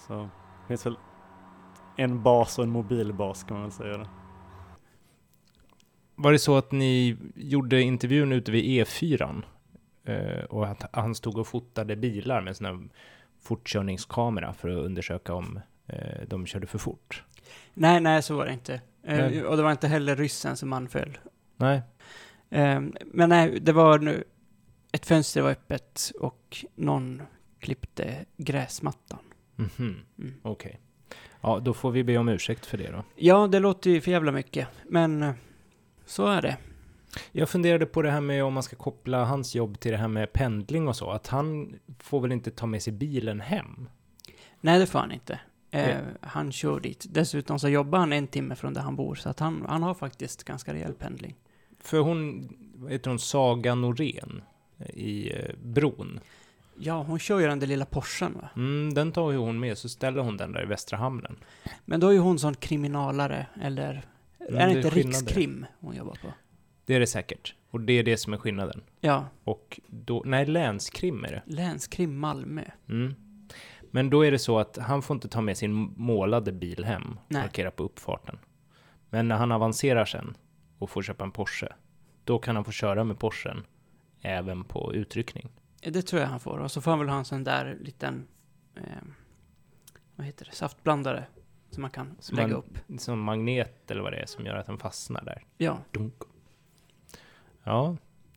[0.07, 0.15] så
[0.61, 0.97] det finns väl
[1.97, 3.97] en bas och en mobil bas kan man väl säga.
[3.97, 4.05] Då.
[6.23, 9.43] Var det så att ni gjorde intervjun ute vid E4
[10.05, 12.89] eh, och att han stod och fotade bilar med sån här
[13.43, 17.25] fortkörningskamera för att undersöka om eh, de körde för fort?
[17.75, 18.75] Nej, nej, så var det inte.
[18.75, 18.81] Eh,
[19.17, 19.45] Nej.
[19.45, 21.19] och det var inte heller ryssen som anföll.
[21.57, 21.83] Nej.
[22.51, 24.25] Eh, men nej, det var nu...
[24.93, 27.23] Ett fönster var öppet och någon
[27.59, 29.19] klippte gräsmattan.
[29.57, 29.97] Mhm.
[30.19, 30.35] Mm.
[30.43, 30.81] Okej.
[31.41, 33.05] Ja, då får vi be om ursäkt för det då.
[33.17, 35.35] Ja, det låter ju för jävla mycket, men
[36.11, 36.57] så är det.
[37.33, 40.09] Jag funderade på det här med om man ska koppla hans jobb till det här
[40.09, 43.89] med pendling och så, att han får väl inte ta med sig bilen hem?
[44.61, 45.41] Nej, det får han inte.
[45.71, 47.07] Eh, han kör dit.
[47.11, 49.95] Dessutom så jobbar han en timme från där han bor, så att han, han har
[49.95, 51.35] faktiskt ganska rejäl pendling.
[51.81, 54.43] För hon, vad heter hon, Saga Norén
[54.95, 56.21] i eh, Bron.
[56.79, 58.49] Ja, hon kör ju den där lilla Porschen va?
[58.57, 61.37] Mm, den tar ju hon med, så ställer hon den där i Västra Hamnen.
[61.85, 64.05] Men då är ju hon sån kriminalare, eller...
[64.51, 64.91] Mm, är det inte.
[64.91, 66.33] Rikskrim hon jobbar på?
[66.87, 67.55] Det är det säkert.
[67.71, 68.83] Och det är det som är skillnaden.
[69.01, 71.43] Ja, Och då, nej, länskrim är det.
[71.47, 72.65] Länskrim Malmö.
[72.89, 73.15] Mm.
[73.91, 77.19] Men då är det så att han får inte ta med sin målade bil hem
[77.25, 77.43] och Nej.
[77.43, 78.39] parkera på uppfarten.
[79.11, 80.37] Men när han avancerar sen
[80.79, 81.69] och får köpa en Porsche,
[82.25, 83.67] då kan han få köra med Porschen
[84.21, 85.49] även på utryckning.
[85.81, 86.59] Det tror jag han får.
[86.59, 88.27] Och så får han väl ha en sån där liten...
[88.77, 88.83] Eh,
[90.17, 90.53] vad heter det?
[90.53, 91.25] Saftblandare.
[91.71, 93.01] Som man kan Som lägga man- upp.
[93.01, 95.45] Som magnet eller vad det är som gör att den fastnar där.
[95.59, 96.15] Ja, Dunk.
[97.65, 97.97] Ja,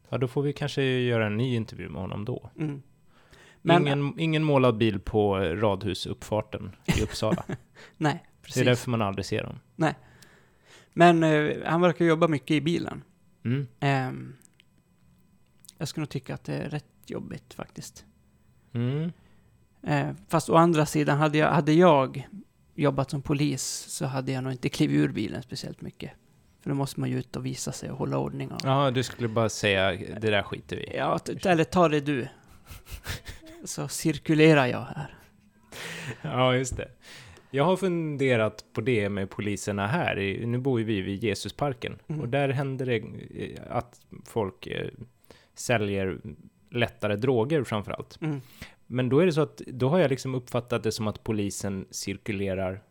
[0.10, 2.50] ja då får vi kanske göra en ny intervju med honom då.
[2.60, 2.82] mm.
[3.66, 7.44] Men, ingen, ingen målad bil på radhusuppfarten i Uppsala.
[7.98, 8.66] nej, det är precis.
[8.66, 9.60] därför man aldrig ser dem.
[10.94, 13.04] Men eh, han verkar jobba mycket i bilen.
[13.46, 13.68] Mm.
[13.80, 14.36] Ehm,
[15.78, 18.06] jag skulle nog tycka att det är rätt jobbigt faktiskt.
[18.74, 19.12] Mm.
[19.84, 22.28] Eh, fast å andra sidan, hade jag, hade jag
[22.76, 26.12] jobbat som polis så hade jag nog inte klivit ur bilen speciellt mycket.
[26.62, 28.52] För då måste man ju ut och visa sig och hålla ordning.
[28.52, 32.28] Och, Ja, du skulle bara säga det där skiter vi ja, eller ta det du.
[33.66, 35.16] Så cirkulerar jag här.
[36.22, 36.88] Ja, just det.
[37.52, 40.16] Jag har funderat på det med poliserna här.
[40.46, 42.22] Nu bor ju vi vid Jesusparken Mm.
[42.22, 44.88] och där händer det eh, att folk eh,
[45.56, 46.18] säljer
[46.72, 48.22] lättare droger framför allt.
[48.22, 48.42] Mm.
[48.88, 51.88] Men då är det så att då har jag liksom uppfattat det som att polisen
[51.92, 52.84] cirkulerar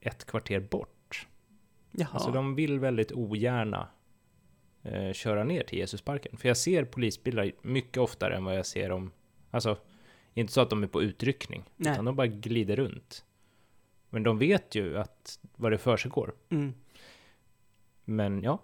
[0.00, 1.26] ett kvarter bort.
[1.90, 2.08] Jaha.
[2.12, 3.88] Alltså de vill väldigt ogärna
[4.82, 6.36] eh, köra ner till Jesusparken.
[6.36, 9.10] För jag ser polisbilar mycket oftare än vad jag ser dem.
[9.50, 9.78] Alltså,
[10.34, 11.92] inte så att de är på utryckning, Nej.
[11.92, 13.24] utan de bara glider runt.
[14.10, 16.34] Men de vet ju att vad det för sig går.
[16.48, 16.74] Mm.
[18.04, 18.58] Men ja,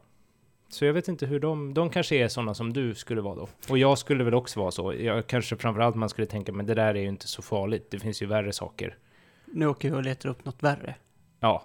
[0.74, 3.48] så jag vet inte hur de, de kanske är sådana som du skulle vara då.
[3.68, 4.94] Och jag skulle väl också vara så.
[4.94, 7.90] Jag kanske framförallt man skulle tänka, men det där är ju inte så farligt.
[7.90, 8.98] Det finns ju värre saker.
[9.46, 10.94] Nu åker vi och letar upp något värre.
[11.40, 11.62] Ja,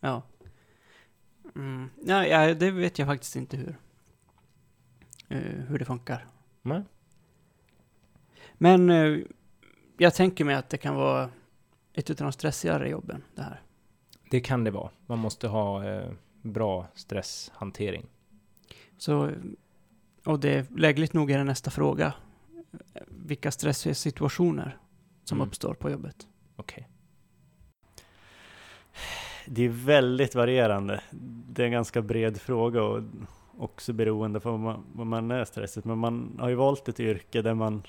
[0.00, 0.22] Ja.
[1.54, 1.90] Mm.
[1.96, 3.76] Nej, ja, det vet jag faktiskt inte hur.
[5.28, 5.38] eh,
[5.68, 6.26] hur det funkar.
[6.62, 6.82] nej.
[8.58, 9.18] Men eh,
[9.98, 11.30] jag tänker mig att det kan vara
[11.94, 13.62] ett av de stressigare jobben, det här.
[14.30, 14.90] Det kan det vara.
[15.06, 16.10] Man måste ha eh,
[16.42, 18.06] bra stresshantering.
[18.98, 19.30] Så,
[20.24, 22.12] och det lägligt nog är det nästa fråga.
[23.08, 24.78] Vilka stressiga situationer
[25.24, 25.48] som Mm.
[25.48, 26.26] uppstår på jobbet?
[26.56, 26.88] Okej.
[29.46, 31.00] Det är väldigt varierande.
[31.50, 33.02] Det är en ganska bred fråga och
[33.58, 35.86] också beroende på vad man, vad man är stressigt.
[35.86, 37.82] Men man har ju valt ett yrke där man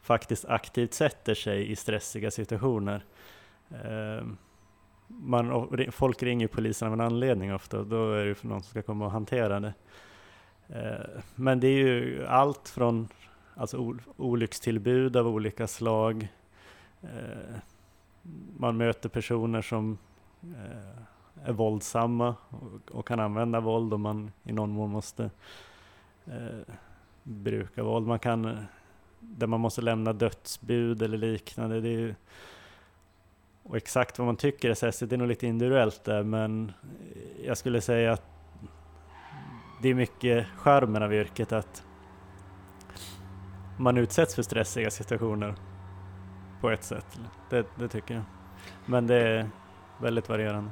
[0.00, 3.04] faktiskt aktivt sätter sig i stressiga situationer.
[3.70, 4.26] Eh,
[5.10, 8.70] Man, folk ringer polisen av en anledning ofta och då är det för någon som
[8.70, 9.74] ska komma och hantera det.
[10.68, 13.08] Eh, men det är ju allt från
[13.54, 16.28] alltså, olyckstillbud av olika slag.
[17.02, 17.56] Eh,
[18.56, 19.98] man möter personer som
[20.42, 22.34] eh, är våldsamma
[22.90, 25.30] och, kan använda våld om man i någon mån måste
[27.22, 28.06] bruka våld.
[28.06, 28.58] Man kan,
[29.20, 31.80] där man måste lämna dödsbud eller liknande.
[31.80, 32.14] Det är ju,
[33.62, 36.72] och exakt vad man tycker är stressigt, det är nog lite individuellt där, men
[37.44, 38.37] jag skulle säga att
[39.82, 41.82] det är mycket charmen av yrket att
[43.76, 45.54] man utsätts för stressiga situationer
[46.60, 47.20] på ett sätt.
[47.50, 48.24] Det, det tycker jag.
[48.86, 49.50] Men det är
[50.00, 50.70] väldigt varierande.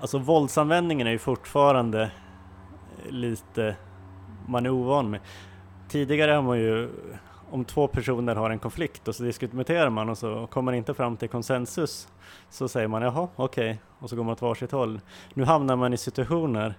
[0.00, 2.10] Alltså våldsanvändningen är ju fortfarande
[3.08, 3.76] lite
[4.46, 5.20] man är ovan med.
[5.88, 6.90] Tidigare har man ju,
[7.50, 10.94] om två personer har en konflikt och så diskuterar man och så kommer man inte
[10.94, 12.08] fram till konsensus
[12.50, 15.00] så säger man jaha, okej, och så går man åt varsitt håll.
[15.34, 16.74] Nu hamnar man i situationer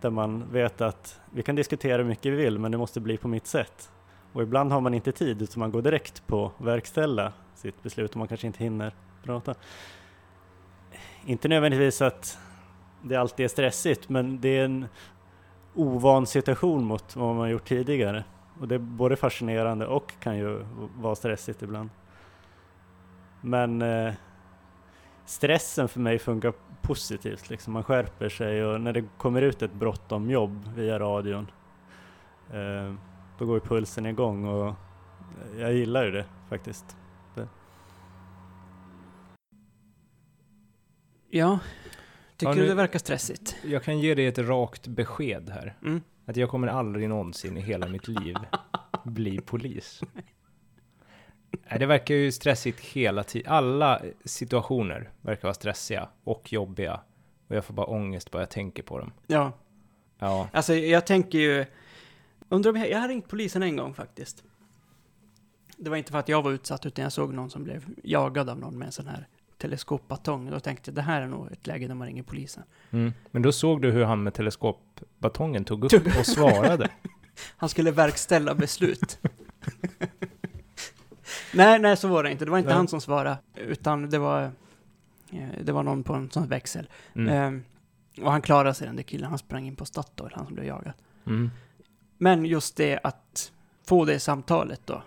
[0.00, 3.16] där man vet att vi kan diskutera hur mycket vi vill men det måste bli
[3.16, 3.90] på mitt sätt.
[4.32, 8.16] Och ibland har man inte tid utan man går direkt på verkställa sitt beslut och
[8.16, 8.94] man kanske inte hinner
[9.24, 9.54] prata.
[11.24, 12.38] Inte nödvändigtvis att
[13.02, 14.86] det alltid är stressigt men det är en
[15.74, 18.24] ovan situation mot vad man har gjort tidigare.
[18.60, 20.64] Och det är både fascinerande och kan ju
[20.96, 21.90] vara stressigt ibland.
[23.40, 24.14] Men eh,
[25.24, 26.52] stressen för mig funkar
[26.88, 27.50] positivt.
[27.50, 27.72] Liksom.
[27.72, 31.50] Man skärper sig och när det kommer ut ett brott om jobb via radion
[32.52, 32.94] eh,
[33.38, 34.74] då går pulsen igång och
[35.58, 36.96] jag gillar ju det faktiskt.
[41.30, 41.58] Ja,
[42.36, 43.56] tycker Ja, du nu- det verkar stressigt?
[43.64, 45.76] Jag kan ge dig ett rakt besked här.
[45.82, 46.00] Mm.
[46.26, 48.36] Att jag kommer aldrig någonsin i hela mitt liv
[49.04, 50.00] bli polis.
[51.78, 53.52] Det verkar ju stressigt hela tiden.
[53.52, 57.00] Alla situationer verkar vara stressiga och jobbiga.
[57.48, 59.12] Och jag får bara ångest bara jag tänker på dem.
[59.26, 59.52] Ja,
[60.18, 60.48] Ja.
[60.52, 61.66] alltså jag tänker ju...
[62.48, 64.44] Undrar om jag, jag har ringt polisen en gång faktiskt.
[65.76, 68.48] Det var inte för att jag var utsatt, utan jag såg någon som blev jagad
[68.48, 69.26] av någon med en sån här
[69.58, 70.50] teleskopbatong.
[70.50, 72.62] Då tänkte jag, det här är nog ett läge där man ringer polisen.
[72.90, 73.12] Mm.
[73.30, 76.88] Men då såg du hur han med teleskopbatongen tog upp och svarade.
[77.56, 79.18] Han skulle verkställa beslut.
[81.54, 82.44] nej, nej, så var det inte.
[82.44, 82.76] Det var inte Nej.
[82.76, 84.42] han som svarade, utan det var,
[85.30, 86.88] eh, det var någon på en sån växel.
[87.14, 87.28] Mm.
[87.28, 87.64] Ehm,
[88.24, 89.28] och han klarade sig, den där killen.
[89.28, 90.92] Han sprang in på Statoil, han som blev jagad.
[91.26, 91.50] Mm.
[92.18, 93.52] Men just det att
[93.86, 95.02] få det samtalet då.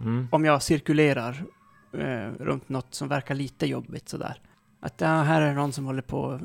[0.00, 0.28] Mm.
[0.32, 1.44] Om jag cirkulerar
[1.92, 4.40] eh, runt något som verkar lite jobbigt sådär.
[4.80, 6.40] Att ja, här är någon som håller på,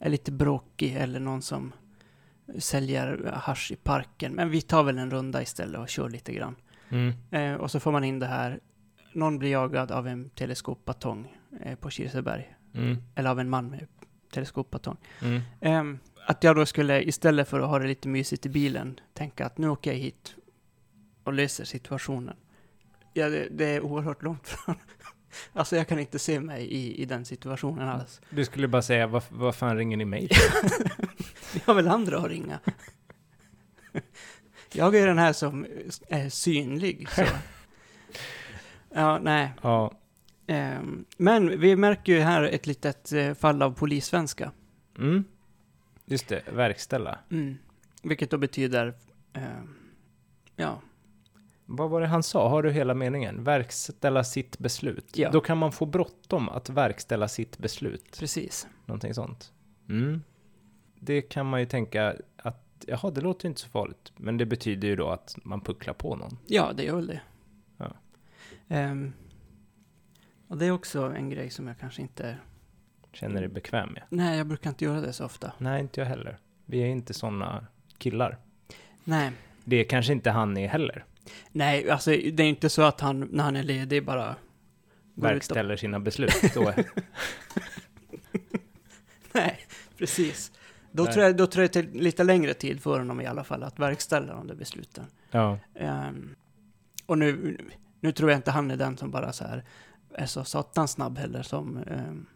[0.00, 1.72] är lite bråkig eller någon som
[2.58, 4.32] säljer hasch i parken.
[4.32, 6.56] Men vi tar väl en runda istället och kör lite grann.
[6.88, 7.12] Mm.
[7.30, 8.60] Eh, och så får man in det här.
[9.12, 12.54] Någon blir jagad av en teleskopbatong eh, på Kirseberg.
[12.74, 12.96] Mm.
[13.14, 13.86] Eller av en man med
[14.32, 14.96] teleskopbatong.
[15.22, 15.40] Mm.
[15.60, 19.46] Ehm, att jag då skulle, istället för att ha det lite mysigt i bilen, tänka
[19.46, 20.34] att nu åker jag hit
[21.24, 22.36] och löser situationen.
[23.12, 24.74] Ja, det, det är oerhört långt från.
[25.52, 28.20] Alltså jag kan inte se mig i, i den situationen alls.
[28.30, 30.28] Du skulle bara säga, vad, vad fan ringer ni mig?
[31.54, 32.60] Vi har väl andra att ringa.
[34.76, 35.66] Jag är den här som
[36.08, 37.08] är synlig.
[37.10, 37.22] Så.
[38.98, 39.52] Ja, nej.
[39.62, 39.92] Ja.
[40.46, 44.52] Ehm, men vi märker ju här ett litet eh, fall av polissvenska.
[44.98, 45.24] Mm.
[46.04, 47.18] Just det, verkställa.
[47.30, 47.56] Mm.
[48.02, 48.94] Vilket då betyder,
[49.32, 49.74] ehm,
[50.56, 50.80] ja,
[51.66, 52.48] Vad var det han sa?
[52.48, 53.44] Har du hela meningen?
[53.44, 55.18] Verkställa sitt beslut.
[55.18, 55.30] Ja.
[55.30, 58.16] Då kan man få bråttom att verkställa sitt beslut.
[58.18, 58.66] precis.
[58.86, 59.52] Någonting sånt.
[59.88, 60.22] Mm.
[61.00, 64.12] Det kan man ju tänka att, jaha, det låter inte så farligt.
[64.16, 66.38] Men det betyder ju då att man pucklar på någon.
[66.46, 67.20] Ja, det gör väl det.
[67.76, 67.92] Ja.
[68.68, 69.12] Ehm,
[70.48, 72.38] och det är också en grej som jag kanske inte...
[73.12, 74.02] Känner dig bekväm med.
[74.08, 75.52] Nej, jag brukar inte göra det så ofta.
[75.58, 76.38] Nej, inte jag heller.
[76.66, 77.66] Vi är inte sådana
[77.98, 78.38] killar.
[79.04, 79.32] Nej.
[79.64, 81.04] Det är kanske inte han är heller.
[81.52, 84.30] Nej, alltså det är inte så att han, när han är ledig, bara...
[84.30, 84.36] ut
[85.16, 86.32] och- Verkställer sina beslut.
[89.32, 89.58] Nej,
[89.98, 90.52] precis.
[90.96, 91.12] Då Nej.
[91.12, 93.62] tror, jag, då tror jag det tar lite längre tid för honom i alla fall
[93.62, 95.04] att verkställa de där besluten.
[95.30, 95.58] ja.
[95.74, 96.34] Ehm,
[97.06, 97.58] och nu,
[98.00, 99.64] nu tror jag inte han är den som bara så här
[100.14, 102.26] är så satans snabb heller som ehm,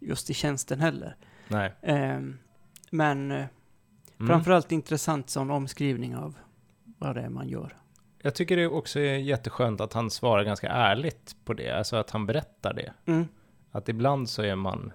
[0.00, 1.16] just i tjänsten heller.
[1.48, 1.72] Nej.
[1.82, 2.38] Ehm,
[2.90, 3.44] men eh,
[4.18, 4.28] Mm.
[4.28, 6.38] framförallt intressant sån omskrivning av
[6.98, 7.76] vad det är man gör.
[8.22, 11.70] Jag tycker det också är jätteskönt att han svarar ganska ärligt på det.
[11.70, 12.92] Alltså att han berättar det.
[13.06, 13.28] Mm.
[13.70, 14.92] Att ibland så är man,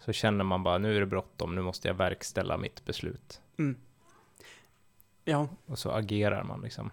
[0.00, 3.40] så känner man bara nu är det bråttom, nu måste jag verkställa mitt beslut.
[3.58, 3.76] Mm.
[5.24, 6.90] Ja, Och så agerar man liksom.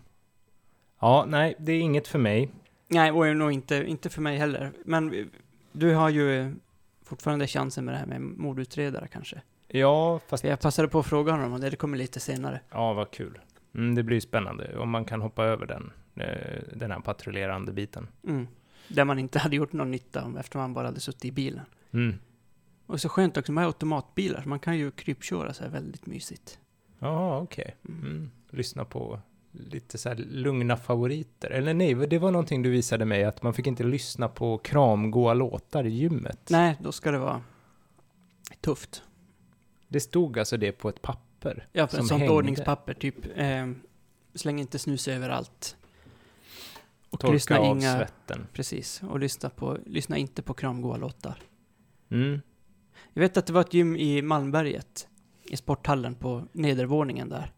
[0.99, 2.51] Ja, nej, det är inget för mig.
[2.87, 4.71] nej, och nog inte, inte för mig heller.
[4.85, 5.29] Men
[5.71, 6.55] du har ju
[7.03, 9.41] fortfarande chansen med det här med mordutredare kanske.
[9.67, 10.43] Ja, fast...
[10.43, 12.61] Jag passade på att fråga honom och det kommer lite senare.
[12.71, 13.39] Ja, vad kul.
[13.75, 18.07] Mm, det blir spännande om man kan hoppa över den, eh, den här patrullerande biten.
[18.27, 18.47] Mm.
[18.87, 21.65] Där man inte hade gjort någon nytta om eftersom man bara hade suttit i bilen.
[21.91, 22.15] Mm.
[22.87, 26.59] Och så skönt också med automatbilar, så man kan ju krypköra så här väldigt mysigt.
[26.99, 27.75] Jaha, okej.
[27.87, 28.01] Mm.
[28.01, 28.31] Mm.
[28.49, 29.19] Lyssna på
[29.51, 31.49] lite så här lugna favoriter.
[31.49, 35.33] Eller nej, det var någonting du visade mig, att man fick inte lyssna på kramgoa
[35.33, 36.49] låtar i gymmet.
[36.49, 37.41] Nej, då ska det vara
[38.61, 39.03] tufft.
[39.87, 41.67] Det stod alltså det på ett papper?
[41.71, 42.35] Ja, för som ett sånt hängde.
[42.35, 43.15] ordningspapper, typ.
[43.35, 43.67] Eh,
[44.33, 45.75] släng inte snus överallt.
[47.09, 47.97] Och Torka lyssna av inga...
[47.97, 48.47] svetten.
[48.53, 51.39] Precis, och lyssna, på, lyssna inte på kramgoa låtar.
[52.09, 52.41] Mm.
[53.13, 55.07] Jag vet att det var ett gym i Malmberget,
[55.43, 57.51] i sporthallen på nedervåningen där.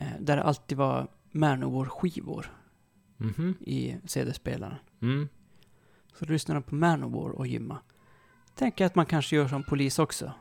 [0.00, 2.46] Eh, där det alltid var Manowar-skivor
[3.16, 3.54] Mhm.
[3.60, 4.74] i CD-spelaren.
[5.02, 5.28] Mm.
[6.14, 7.78] Så då lyssnar de på Manowar och gymma.
[8.54, 10.32] Tänker att man kanske gör som polis också.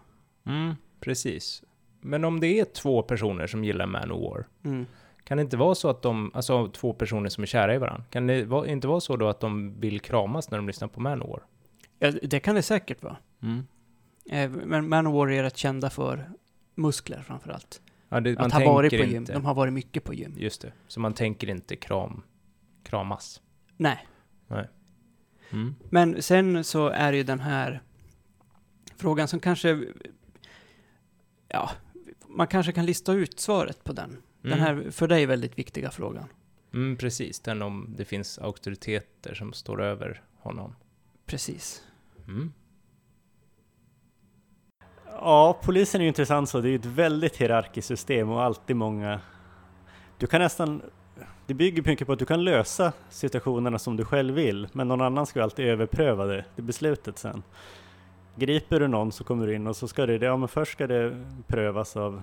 [0.46, 0.76] Mm.
[1.00, 1.64] Precis.
[2.02, 4.86] Men om det är två personer som gillar Manowar, Mm.
[5.24, 8.04] kan det inte vara så att de, alltså två personer som är kära i varandra,
[8.10, 11.44] kan det inte vara så då att de vill kramas när de lyssnar på Manowar?
[12.00, 13.18] Ja, det kan det säkert vara.
[13.42, 13.68] Mm.
[14.30, 16.30] Eh, Men Manowar är rätt kända för
[16.76, 17.82] muskler framförallt.
[18.10, 19.16] Ja, det, man Att ha varit på gym.
[19.16, 19.34] inte.
[19.34, 20.34] De har varit mycket på gym.
[20.38, 20.74] Just det.
[20.88, 22.22] Så man tänker inte kram,
[22.84, 23.42] kramas.
[23.78, 24.08] Nej.
[25.52, 25.76] Mm.
[25.90, 27.82] Men sen så är det ju den här
[28.96, 29.84] frågan som kanske...
[31.48, 31.70] Ja,
[32.28, 34.22] man kanske kan lista ut svaret på den.
[34.42, 34.60] Den Mm.
[34.64, 36.28] här för dig väldigt viktiga frågan.
[36.74, 37.40] Mm, precis.
[37.40, 40.76] Den om det finns auktoriteter som står över honom.
[41.26, 41.84] Precis.
[42.28, 42.54] Mm.
[45.22, 46.62] Ja, polisen är ju intressant så.
[46.62, 49.20] Det är ju ett väldigt hierarkiskt system och alltid många...
[50.18, 50.82] Du kan nästan
[51.48, 55.02] det bygger mycket på att du kan lösa situationerna som du själv vill, men någon
[55.02, 57.44] annan ska ju alltid överpröva det, det beslutet sen.
[58.36, 60.88] Griper du någon så kommer du in och så ska det, ja men först ska
[60.88, 62.22] det prövas av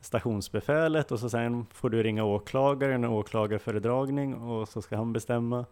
[0.00, 5.64] stationsbefälet och så sen får du ringa åklagaren, och åklagarföredragning och så ska han bestämma.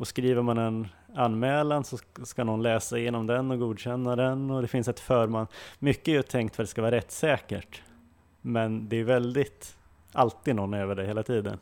[0.00, 4.62] Och skriver man en anmälan så ska någon läsa igenom den och godkänna den och
[4.62, 5.46] det finns ett förman.
[5.78, 7.82] Mycket är ju tänkt för att det ska vara rättssäkert.
[8.40, 9.76] Men det är väldigt,
[10.12, 11.58] alltid någon över det hela tiden.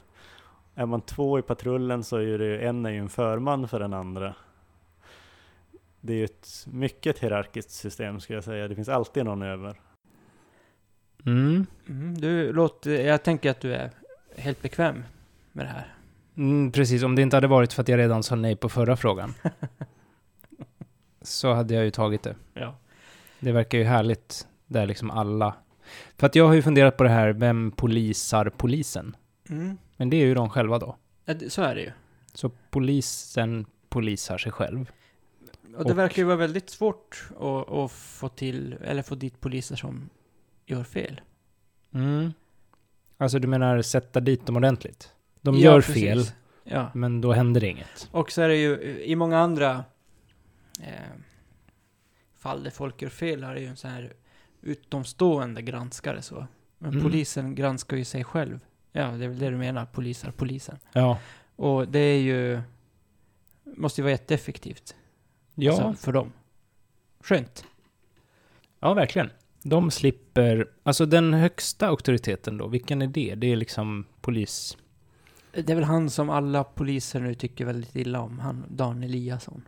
[0.74, 3.92] Är man två i patrullen så är det en är ju en förman för den
[3.94, 4.34] andra.
[6.00, 8.68] Det är ju ett mycket hierarkiskt system skulle jag säga.
[8.68, 9.80] Det finns alltid någon över.
[11.26, 11.66] Mm.
[11.88, 13.90] Mm, du låter, jag tänker att du är
[14.36, 15.04] helt bekväm
[15.52, 15.97] med det här.
[16.38, 18.96] Mm, precis, om det inte hade varit för att jag redan sa nej på förra
[18.96, 19.34] frågan.
[21.22, 22.36] så hade jag ju tagit det.
[22.54, 22.74] Ja.
[23.40, 25.54] Det verkar ju härligt där liksom alla...
[26.16, 29.16] För att jag har ju funderat på det här, vem polisar polisen?
[29.48, 29.78] Mm.
[29.96, 30.96] Men det är ju de själva då.
[31.24, 31.92] Ja, det- Så är det ju.
[32.34, 34.90] Så polisen polisar sig själv.
[35.76, 39.40] Och det Och- verkar ju vara väldigt svårt att, att få till, eller få dit
[39.40, 40.08] poliser som
[40.66, 41.20] gör fel.
[41.94, 42.32] Mm.
[43.16, 45.12] Alltså du menar sätta dit dem ordentligt?
[45.52, 45.94] De Ja, gör precis.
[46.02, 46.24] fel,
[46.64, 46.90] Ja.
[46.94, 48.08] men då händer inget.
[48.10, 49.84] Och så är det ju i många andra
[50.82, 50.92] eh,
[52.38, 54.12] fall där folk gör fel är det ju en sån här
[54.62, 56.46] utomstående granskare så.
[56.78, 57.02] Men Mm.
[57.02, 58.60] polisen granskar ju sig själv.
[58.92, 60.78] Ja, det är väl det du menar, polisar polisen.
[60.92, 61.18] Ja.
[61.56, 62.60] Och det är ju,
[63.64, 64.94] måste ju vara jätteeffektivt.
[65.54, 66.32] Ja, Alltså, för dem.
[67.20, 67.64] Skönt.
[68.80, 69.30] ja verkligen.
[69.62, 73.34] De slipper, alltså den högsta auktoriteten då, vilken är det?
[73.34, 74.76] Det är liksom polis...
[75.52, 79.62] Det är väl han som alla poliser nu tycker väldigt illa om, han Dan Eliasson.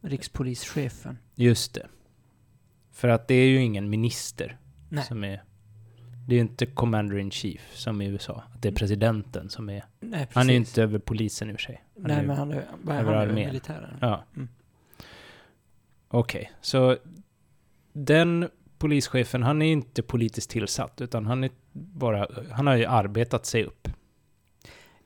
[0.00, 1.18] Rikspolischefen.
[1.34, 1.86] Just det.
[2.92, 4.58] För att det är ju ingen minister
[4.88, 5.04] Nej.
[5.04, 5.42] som är...
[6.28, 8.42] Det är ju inte commander in chief som i USA.
[8.54, 9.84] Att det är presidenten som är...
[10.00, 10.28] Nej.
[10.32, 11.84] Han är ju inte över polisen i och för sig.
[11.94, 13.46] Han Nej, är, men han är, är över han över armén.
[13.46, 13.98] militären.
[14.00, 14.24] Ja.
[14.36, 14.48] Mm.
[16.08, 16.96] Okej, så
[17.92, 18.48] den
[18.78, 22.26] polischefen, han är inte politiskt tillsatt, utan han är bara...
[22.50, 23.88] Han har ju arbetat sig upp.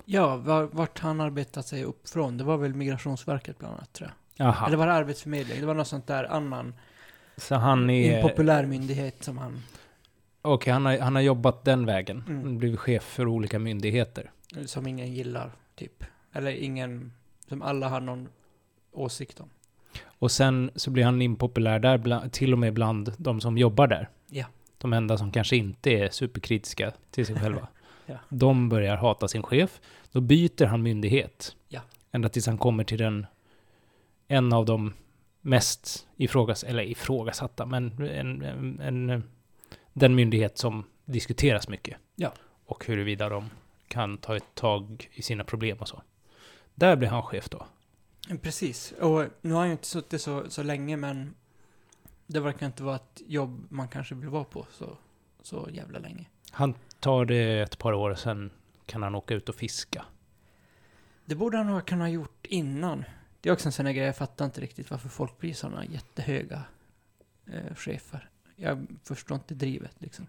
[0.09, 2.39] Ja, var, vart han arbetat sig upp från?
[2.39, 4.47] Det var väl Migrationsverket bland annat, tror jag.
[4.47, 4.67] Aha.
[4.67, 5.61] Eller var det Arbetsförmedlingen?
[5.61, 6.75] Det var något sånt där annan
[7.37, 8.17] Så han är...
[8.17, 9.63] impopulär myndighet som han...
[10.43, 12.25] Okej, han, har, han har jobbat den vägen.
[12.29, 12.59] Mm.
[12.59, 14.31] Blivit chef för olika myndigheter.
[14.67, 16.05] Som ingen gillar, typ.
[16.33, 17.13] Eller ingen...
[17.49, 18.29] Som alla har någon
[18.93, 19.51] åsikt om.
[20.05, 23.87] Och sen så blir han impopulär där, bland, till och med bland de som jobbar
[23.87, 24.09] där.
[24.31, 24.45] Ja.
[24.79, 27.69] De enda som kanske inte är superkritiska till sig själva.
[28.07, 28.19] Ja.
[28.29, 29.81] De börjar hata sin chef.
[30.13, 31.57] Då byter han myndighet.
[31.69, 31.81] Ja.
[32.13, 33.27] Ända tills han kommer till den,
[34.29, 34.95] en av de
[35.41, 39.23] mest ifrågas, eller ifrågasatta, men en, en, en,
[39.93, 41.97] den myndighet som diskuteras mycket.
[42.15, 42.33] Ja.
[42.67, 43.51] Och huruvida de
[43.89, 46.03] kan ta ett tag i sina problem och så.
[46.75, 47.67] Där blir han chef då.
[48.43, 48.93] Precis.
[48.93, 51.35] Och nu har han ju inte suttit så, så länge, men
[52.27, 54.97] det verkar inte vara ett jobb man kanske vill vara på så,
[55.43, 56.27] så jävla länge.
[56.51, 58.51] Han tar det ett par år, sen
[58.87, 60.05] kan han åka ut och fiska.
[61.25, 63.05] Det borde han ha kunnat gjort innan.
[63.41, 65.85] Det är också en sån här grej, jag fattar inte riktigt varför folk blir såna
[65.85, 66.63] jättehöga
[67.53, 68.29] eh, chefer.
[68.57, 70.27] Jag förstår inte drivet liksom.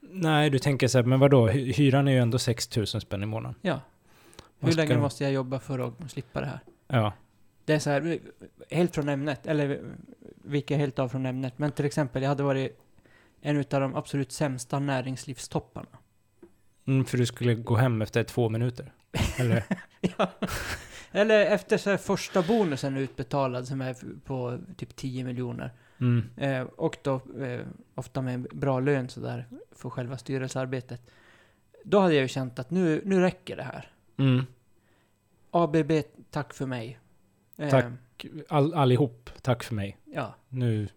[0.00, 3.22] Nej, du tänker så här, men vadå, hy- hyran är ju ändå 6 000 spänn
[3.22, 3.54] i månaden.
[3.62, 3.80] Ja.
[4.60, 6.60] Hur ska länge måste jag jobba för att slippa det här?
[6.88, 7.12] Ja.
[7.64, 8.18] Det är så här,
[8.70, 9.80] helt från ämnet, eller
[10.44, 11.58] vilka helt av från ämnet.
[11.58, 12.78] Men till exempel, jag hade varit
[13.40, 15.88] en utav de absolut sämsta näringslivstopparna.
[16.86, 18.92] Mm, för du skulle gå hem efter två minuter.
[19.38, 19.64] Eller?
[20.00, 20.30] ja.
[21.12, 25.70] Eller efter så första bonusen utbetalad som är på typ 10 miljoner.
[26.00, 26.30] Mm.
[26.36, 27.60] Eh, och då eh,
[27.94, 31.10] ofta med bra lön sådär för själva styrelsearbetet.
[31.84, 33.90] Då hade jag ju känt att nu, nu räcker det här.
[34.16, 34.46] Mm.
[35.50, 35.92] ABB,
[36.30, 36.98] tack för mig.
[37.56, 37.84] Eh, Tack.
[38.48, 39.98] All, allihop, tack för mig.
[40.04, 40.34] Ja.
[40.48, 40.88] Nu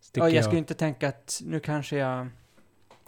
[0.00, 0.44] sticker ja, jag jag.
[0.44, 2.28] skulle inte tänka att nu kanske jag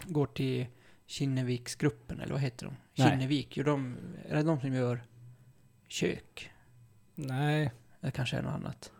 [0.04, 0.66] går till
[1.06, 2.74] Kinneviksgruppen, eller vad heter de?
[2.94, 3.10] Nej.
[3.10, 3.96] Kinnevik, gör de,
[4.28, 5.02] är det de som gör
[5.88, 6.50] kök?
[7.14, 7.72] Nej.
[8.00, 8.92] Det kanske är något annat.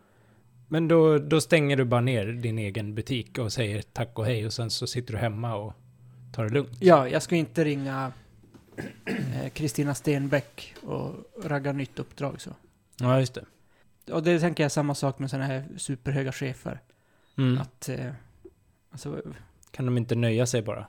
[0.67, 4.45] Men då, då stänger du bara ner din egen butik och säger tack och hej
[4.45, 5.73] och sen så sitter du hemma och
[6.33, 6.77] tar det lugnt.
[6.79, 8.11] Ja, jag ska inte ringa
[9.05, 12.49] eh, Kristina Stenbeck och ragga nytt uppdrag så.
[12.99, 13.45] Ja, just det.
[14.13, 16.81] Och det tänker jag samma sak med sådana här superhöga chefer.
[17.37, 17.57] Mm.
[17.61, 18.11] Att, eh,
[18.91, 19.21] alltså,
[19.71, 20.87] Kan de inte nöja sig bara?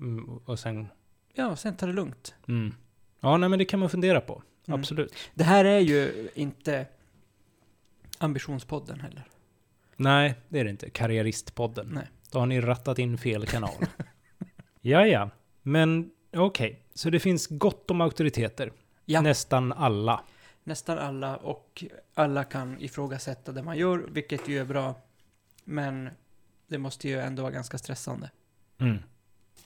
[0.00, 0.88] Mm, och sen...
[1.32, 2.34] ja, sen ta det lugnt.
[2.48, 2.74] Mm.
[3.20, 4.42] Ja, nej men det kan man fundera på.
[4.66, 4.80] Mm.
[4.80, 5.14] Absolut.
[5.34, 6.86] Det här är ju inte
[8.18, 9.24] ambitionspodden heller.
[9.96, 10.90] Nej, det är det inte.
[10.90, 11.88] Karriäristpodden.
[11.92, 12.06] Nej.
[12.30, 13.74] Då har ni rattat in fel kanal.
[14.80, 15.30] ja, ja.
[15.62, 18.72] Men Okej, så det finns gott om auktoriteter.
[19.04, 19.20] Ja.
[19.20, 20.24] Nästan alla.
[20.64, 21.84] Nästan alla och
[22.14, 24.94] alla kan ifrågasätta det man gör, vilket ju är bra.
[25.64, 26.10] Men
[26.66, 28.30] det måste ju ändå vara ganska stressande.
[28.78, 28.98] Mm.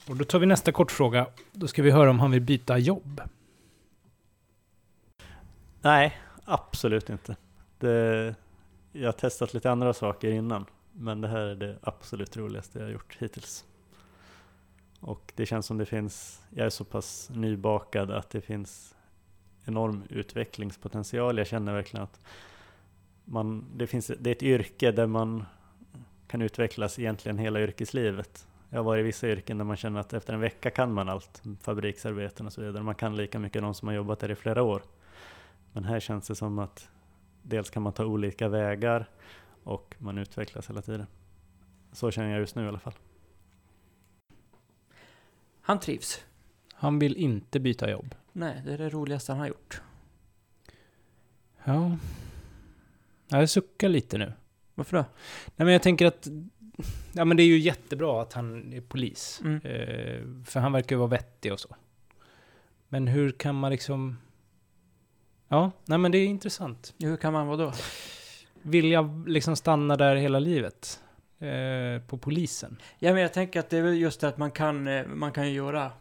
[0.07, 1.27] Och då tar vi nästa kortfråga.
[1.51, 3.21] Då ska vi höra om han vill byta jobb.
[5.81, 7.35] Nej, absolut inte.
[7.79, 8.35] Det,
[8.91, 12.85] jag har testat lite andra saker innan, men det här är det absolut roligaste jag
[12.85, 13.65] har gjort hittills.
[14.99, 18.95] Och det känns som det finns, jag är så pass nybakad att det finns
[19.65, 21.37] enorm utvecklingspotential.
[21.37, 22.21] Jag känner verkligen att
[23.25, 25.45] man, det, finns, det är ett yrke där man
[26.27, 28.47] kan utvecklas egentligen hela yrkeslivet.
[28.75, 31.09] Jag har varit i vissa yrken där man känner att efter en vecka kan man
[31.09, 32.83] allt, fabriksarbeten och så vidare.
[32.83, 34.81] Man kan lika mycket de som har jobbat där i flera år.
[35.71, 36.89] Men här känns det som att
[37.41, 39.09] dels kan man ta olika vägar
[39.63, 41.07] och man utvecklas hela tiden.
[41.91, 42.93] Så känner jag just nu i alla fall.
[45.61, 46.25] Han trivs.
[46.73, 48.15] Han vill inte byta jobb.
[48.31, 49.81] Nej, det är det roligaste han har gjort.
[51.63, 51.97] Ja.
[53.27, 54.33] Jag suckar lite nu.
[54.75, 55.05] Varför då?
[55.55, 56.27] Nej men jag tänker att
[57.13, 59.41] Ja men det är ju jättebra att han är polis.
[59.43, 59.55] Mm.
[59.55, 61.75] Eh, för han verkar ju vara vettig och så.
[62.89, 64.17] Men hur kan man liksom...
[65.47, 66.93] Ja, nej men det är intressant.
[66.99, 67.73] Hur kan man vara då?
[68.61, 71.01] Vill jag liksom stanna där hela livet?
[71.39, 72.81] Eh, på polisen?
[72.99, 75.31] Ja, men jag tänker att det är väl just det att man kan, eh, man
[75.31, 75.91] kan ju göra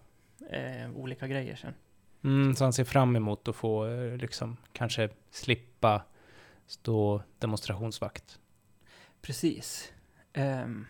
[0.51, 1.75] eh, olika grejer sen.
[2.25, 6.03] Mm, så han ser fram emot att få eh, liksom kanske slippa
[6.67, 8.39] stå demonstrationsvakt.
[9.23, 9.93] Precis.
[10.35, 10.87] Ehm,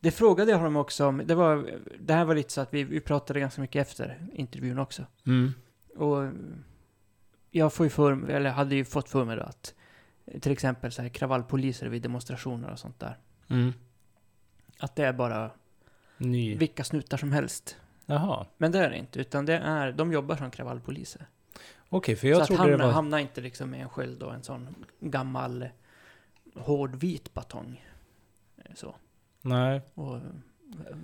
[0.00, 1.22] det frågade jag honom också om.
[1.24, 4.78] Det, var, det här var lite så att vi, vi pratade ganska mycket efter intervjun
[4.78, 5.06] också.
[5.26, 5.52] Mm.
[5.96, 6.32] Och
[7.50, 9.74] jag får ju för, eller hade ju fått för mig då att
[10.40, 13.18] till exempel så här kravallpoliser vid demonstrationer och sånt där.
[13.48, 13.72] Mm.
[14.78, 15.50] Att det är bara
[16.16, 16.56] Ny.
[16.56, 17.76] vilka snutar som helst.
[18.06, 18.46] Jaha.
[18.56, 21.26] Men det är det inte, utan det är, de jobbar som kravallpoliser.
[21.88, 22.92] Okej, för jag så att trodde hamna, det var...
[22.92, 25.68] hamna inte liksom med en sköld och en sån gammal
[26.54, 27.84] hård vit batong.
[28.74, 28.94] Så.
[29.42, 30.22] Nej, Och eh,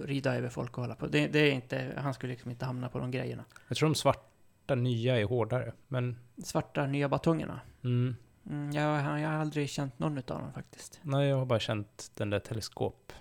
[0.05, 1.07] rida över folk och hålla på.
[1.07, 3.45] Det, det är inte, han skulle liksom inte hamna på de grejerna.
[3.69, 5.73] jag tror de svarta nya är hårdare.
[5.89, 6.17] Men...
[6.45, 7.61] Svarta nya batongerna.
[7.85, 8.17] Mm.
[8.51, 11.01] Mm, jag, jag har aldrig känt någon utav dem faktiskt.
[11.03, 13.13] Nej, jag har bara känt den där teleskop.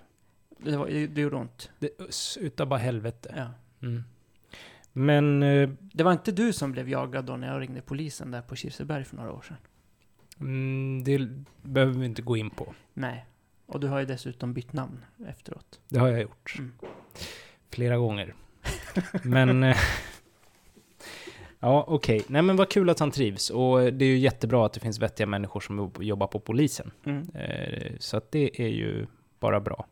[0.58, 1.70] Det, var, det, det gjorde ont.
[1.78, 1.90] Det
[2.40, 3.34] utav bara helvete.
[3.36, 3.50] Ja.
[3.88, 4.04] Mm.
[4.92, 5.42] Men...
[5.42, 8.56] Eh, Det var inte du som blev jagad då när jag ringde polisen där på
[8.56, 9.56] Kirseberg för några år sedan?
[10.40, 11.28] mm, det
[11.62, 12.74] behöver vi inte gå in på.
[12.94, 13.26] Nej.
[13.68, 15.80] Och du har ju dessutom bytt namn efteråt.
[15.88, 16.54] Det har jag gjort.
[16.58, 16.72] Mm.
[17.70, 18.34] Flera gånger.
[19.22, 19.62] Men...
[19.64, 19.76] Eh,
[21.60, 22.24] ja, okej.
[22.28, 23.50] Nej, men vad kul att han trivs.
[23.50, 26.90] Och det är ju jättebra att det finns vettiga människor som jobbar på polisen.
[27.04, 27.28] Mm.
[27.34, 29.06] Eh, Så att det är ju
[29.40, 29.86] bara bra.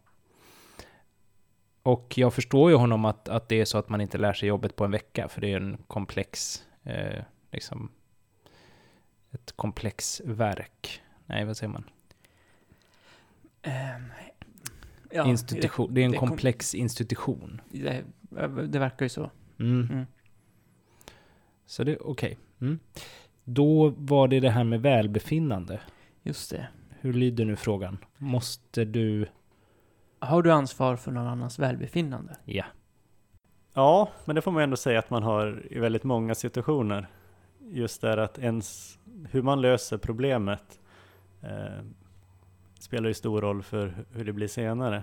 [1.83, 4.49] Och jag förstår ju honom att, att det är så att man inte lär sig
[4.49, 7.23] jobbet på en vecka, för det är en komplex, eh,
[7.53, 7.93] liksom,
[9.33, 11.03] ett komplex verk.
[11.27, 11.85] Nej, vad säger man?
[13.67, 14.03] Ehm,
[15.11, 15.95] ja, institution.
[15.95, 17.61] Det är en det kom- komplex institution.
[17.71, 18.05] Det,
[18.69, 19.31] det, verkar ju så.
[19.59, 19.89] Mm.
[19.93, 20.07] Mm.
[21.67, 22.39] Så det, okej.
[22.61, 22.79] Mm.
[23.45, 25.81] Då var det det här med välbefinnande.
[26.23, 26.69] Just det.
[27.01, 27.99] Hur lyder nu frågan?
[28.19, 29.27] Måste du...
[30.19, 32.37] Har du ansvar för någon annans välbefinnande?
[32.45, 32.65] Ja.
[33.73, 37.09] Ja, men det får man ändå säga att man har i väldigt många situationer.
[37.61, 38.99] Just där att ens,
[39.31, 40.81] hur man löser problemet
[41.43, 41.85] eh,
[42.87, 45.03] spelar ju stor roll för hur det blir senare.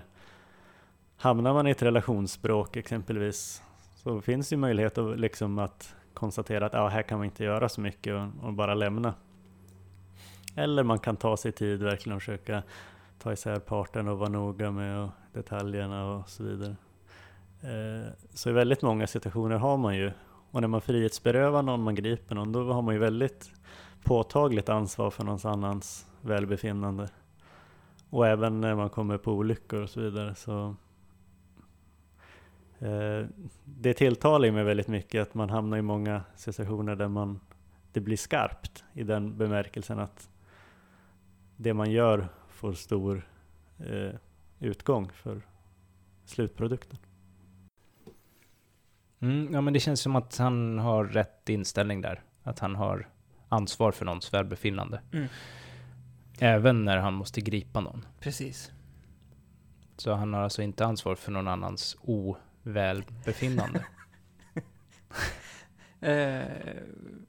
[1.16, 3.62] Hamnar man i ett relationsspråk exempelvis
[3.94, 7.68] så finns ju möjlighet att, liksom att konstatera att ah, här kan man inte göra
[7.68, 9.14] så mycket och, och bara lämna.
[10.56, 12.62] Eller man kan ta sig tid verkligen och försöka
[13.18, 16.76] ta isär parten och vara noga med och detaljerna och så vidare.
[17.62, 20.12] Eh, Så i väldigt många situationer har man ju,
[20.50, 23.50] och när man frihetsberövar någon, man griper någon, då har man ju väldigt
[24.04, 27.08] påtagligt ansvar för någons annans välbefinnande.
[28.14, 30.76] Och även när man kommer på olyckor och så vidare så
[32.78, 33.26] eh,
[33.64, 37.40] det tilltalar mig väldigt mycket att man hamnar i många situationer där man,
[37.92, 40.30] det blir skarpt i den bemärkelsen att
[41.56, 43.28] det man gör får stor
[43.78, 44.14] eh,
[44.58, 45.42] utgång för
[46.24, 46.98] slutprodukten.
[49.20, 52.22] Mm, ja, men det känns som att han har rätt inställning där.
[52.42, 53.08] Att han har
[53.48, 55.00] ansvar för någons välbefinnande.
[55.12, 55.28] Mm.
[56.38, 58.06] Även när han måste gripa någon.
[58.20, 58.72] Precis.
[59.96, 63.84] Så han har alltså inte ansvar för någon annans ovälbefinnande.
[66.00, 66.42] Eh,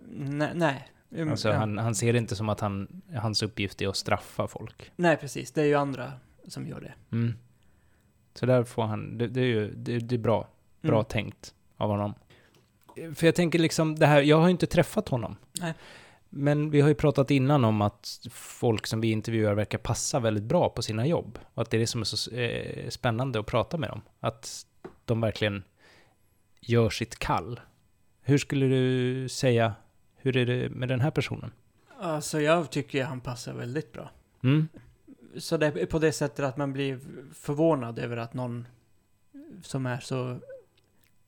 [0.09, 0.51] nej.
[0.55, 0.89] nej.
[1.11, 1.55] Mm, alltså ja.
[1.55, 4.91] han, han ser det inte som att han, hans uppgift är att straffa folk.
[4.95, 5.51] nej, precis.
[5.51, 6.11] Det är ju andra
[6.47, 6.93] som gör det.
[7.11, 7.33] Mm.
[8.33, 10.47] Så där får han, det, det är ju det, det är bra,
[10.81, 11.05] bra Mm.
[11.05, 11.53] tänkt.
[11.77, 12.13] av honom.
[13.15, 15.35] För jag tänker liksom det här, jag har ju inte träffat honom.
[15.59, 15.73] Nej.
[16.37, 20.43] Men vi har ju pratat innan om att folk som vi intervjuar verkar passa väldigt
[20.43, 21.39] bra på sina jobb.
[21.53, 24.01] Och att det är det som är så eh, spännande att prata med dem.
[24.19, 24.65] Att
[25.05, 25.63] de verkligen
[26.61, 27.59] gör sitt kall.
[28.21, 29.73] Hur skulle du säga,
[30.15, 31.51] hur är det med den här personen?
[31.99, 34.11] Alltså jag tycker han passar väldigt bra.
[34.43, 34.67] Mm,
[35.37, 36.99] Så det är på det sättet att man blir
[37.33, 38.67] förvånad över att någon
[39.63, 40.39] som är så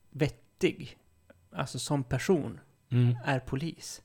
[0.09, 0.97] vettig,
[1.51, 4.01] alltså som person, mm, är polis.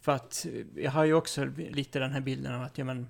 [0.00, 3.08] För att jag har ju också lite den här bilden av att ja, men,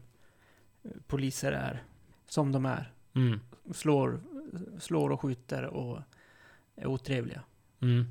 [1.07, 1.83] poliser är
[2.29, 2.93] som de är.
[3.15, 3.41] mm,
[3.73, 4.21] Slår,
[4.79, 6.01] slår och skjuter och
[6.77, 7.43] är otrevliga.
[7.81, 8.05] mm,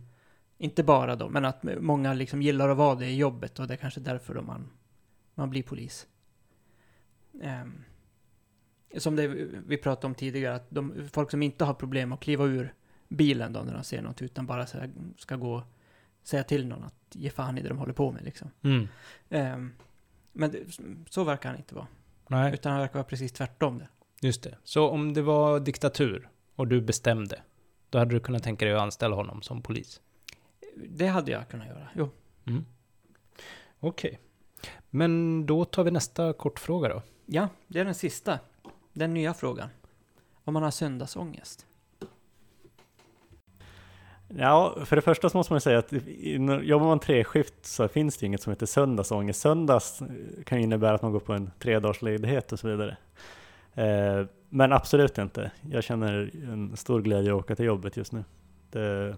[0.57, 3.73] Inte bara då, men att många liksom gillar att vara det i jobbet och det
[3.73, 4.69] är kanske därför då man,
[5.35, 6.07] man blir polis.
[7.41, 7.83] Ehm,
[8.97, 9.27] som det
[9.67, 12.73] vi pratade om tidigare, att de, folk som inte har problem att kliva ur
[13.07, 15.63] bilen då när de ser något, utan bara så här, ska gå
[16.27, 18.51] säga till någon att ge fan i det de håller på med liksom.
[18.61, 18.87] mm.
[19.29, 19.73] Ehm,
[20.31, 20.59] men det,
[21.09, 21.87] så verkar han inte vara.
[22.27, 23.87] Nej, Utan han verkar vara precis tvärtom det.
[24.27, 24.57] just det.
[24.63, 27.41] Så om det var diktatur och du bestämde,
[27.89, 30.01] då hade du kunnat tänka dig att anställa honom som polis?
[30.89, 32.09] Det hade jag kunnat göra, jo.
[32.45, 32.65] Mm.
[33.79, 34.19] Okej.
[34.89, 37.01] Men då tar vi nästa kortfråga då.
[37.25, 38.39] Ja, det är den sista.
[38.93, 39.69] Den nya frågan.
[40.43, 41.65] Om man har söndagsångest.
[44.27, 45.93] Ja, för det första så måste man säga att
[46.63, 49.41] jobbar man treskift så finns det inget som heter söndagsångest.
[49.41, 50.01] Söndags
[50.45, 52.97] kan ju innebära att man går på en tre dagars ledighet och så vidare.
[53.73, 55.51] Eh, Men absolut inte.
[55.71, 58.23] Jag känner en stor glädje att åka till jobbet just nu.
[58.71, 59.15] Det,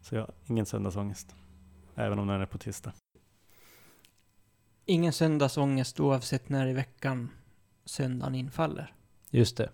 [0.00, 1.34] så jag har ingen söndagsångest.
[1.94, 2.92] Även om den är på tisdag.
[4.86, 7.28] Ingen söndagsångest oavsett när i veckan
[7.84, 8.94] söndagen infaller.
[9.30, 9.70] Just det.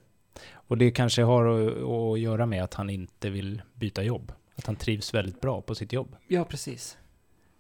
[0.69, 4.33] Och det kanske har att, att göra med att han inte vill byta jobb.
[4.57, 6.16] Att han trivs väldigt bra på sitt jobb.
[6.27, 6.99] Ja, precis.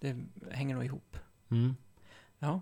[0.00, 0.16] Det
[0.50, 1.16] hänger nog ihop.
[1.50, 1.76] Mm.
[2.38, 2.60] Ja,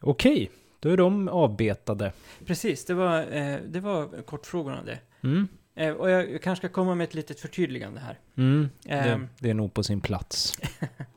[0.00, 0.50] Okej,
[0.80, 2.12] då är de avbetade.
[2.46, 2.84] precis.
[2.84, 4.98] Det var, eh, det var kortfrågorna det.
[5.22, 5.48] Mm.
[5.74, 8.18] Eh, och jag, kanske ska komma med ett litet förtydligande här.
[8.36, 8.68] Mm.
[8.82, 9.28] Det, Ehm.
[9.38, 10.58] det är nog på sin plats.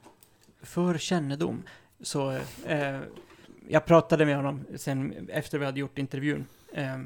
[0.61, 1.63] För kännedom
[2.01, 2.31] så...
[2.65, 2.99] Eh,
[3.69, 6.45] jag pratade med honom sen efter vi hade gjort intervjun.
[6.73, 6.99] Eh,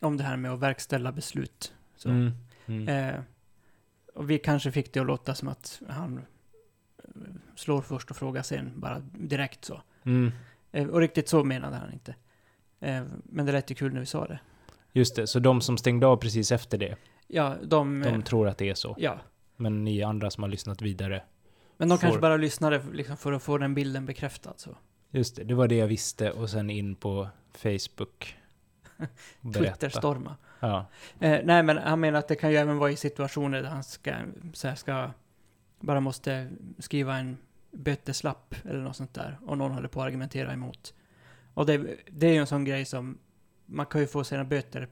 [0.00, 1.74] om det här med att verkställa beslut.
[1.96, 2.08] Så.
[2.08, 2.32] Mm.
[2.66, 2.88] Mm.
[2.88, 3.20] Eh,
[4.14, 7.04] och vi kanske fick det att låta som att han eh,
[7.56, 9.82] slår först och frågar sen, bara direkt så.
[10.04, 10.32] Mm.
[10.72, 12.14] Eh, och riktigt så menade han inte.
[12.80, 14.40] Eh, men det lät ju kul när vi sa det.
[14.92, 16.96] Just det, så de som stängde av precis efter det,
[17.26, 18.00] Ja, de...
[18.00, 18.96] de eh, tror att det är så.
[18.98, 19.18] ja.
[19.56, 21.22] Men ni andra som har lyssnat vidare,
[21.76, 24.76] Men de kanske får- bara lyssnade liksom för att få den bilden bekräftad så.
[25.10, 28.36] just det, det var det jag visste och sen in på Facebook.
[29.54, 30.36] Twitterstorma.
[30.60, 30.86] Ja.
[31.20, 33.84] Eh, nej, men han menar att det kan ju även vara i situationer där han
[33.84, 34.14] ska,
[34.52, 35.10] så här, ska
[35.80, 37.36] bara måste skriva en
[37.70, 39.38] böteslapp eller något sånt där.
[39.46, 40.94] Och någon håller på att argumentera emot.
[41.54, 43.18] Och det, det är ju en sån grej som
[43.66, 44.88] man kan ju få sina böter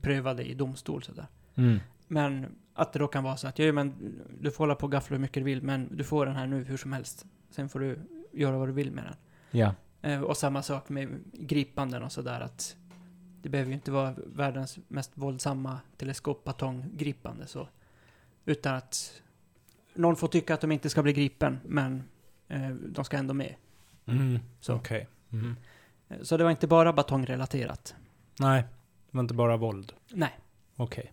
[0.00, 1.26] prövade i domstol sådär.
[1.54, 1.78] Mm.
[2.08, 4.92] Men att det då kan vara så att, ja men du får hålla på och
[4.92, 7.26] gaffla hur mycket du vill, men du får den här nu hur som helst.
[7.50, 7.98] Sen får du
[8.32, 9.14] göra vad du vill med den.
[9.50, 9.74] Ja.
[10.02, 12.76] Eh, och samma sak med gripanden och sådär att
[13.42, 17.68] det behöver ju inte vara världens mest våldsamma teleskopbatonggripande så.
[18.44, 19.22] Utan att
[19.94, 22.02] någon får tycka att de inte ska bli gripen, men
[22.48, 23.54] eh, de ska ändå med.
[24.06, 24.38] Mm.
[24.60, 24.74] Så.
[24.74, 25.08] Okej.
[25.32, 25.56] Mm.
[26.08, 27.94] Eh, Så det var inte bara batongrelaterat.
[28.38, 28.62] Nej,
[29.10, 29.92] det var inte bara våld.
[30.08, 30.38] Nej.
[30.76, 31.12] Okej.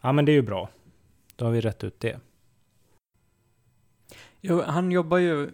[0.00, 0.68] Ja, men det är ju bra.
[1.36, 2.20] Då har vi rätt ut det.
[4.40, 5.50] Jo, han jobbar ju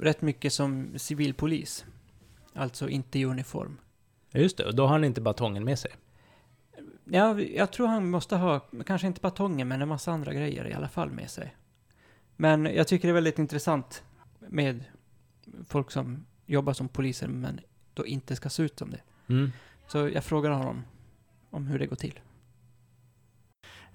[0.00, 1.84] rätt mycket som civilpolis.
[2.54, 3.78] Alltså inte i uniform.
[4.30, 5.90] Ja, Just det, och då har han inte batongen med sig.
[7.04, 10.72] Ja, jag tror han måste ha, kanske inte batongen, men en massa andra grejer i
[10.72, 11.56] alla fall med sig.
[12.36, 14.04] Men jag tycker det är väldigt intressant
[14.38, 14.84] med
[15.68, 17.60] folk som jobbar som poliser, men
[17.94, 19.00] då inte ska se ut som det.
[19.28, 19.52] Mm.
[19.86, 20.82] Så jag frågar honom
[21.50, 22.20] om hur det går till.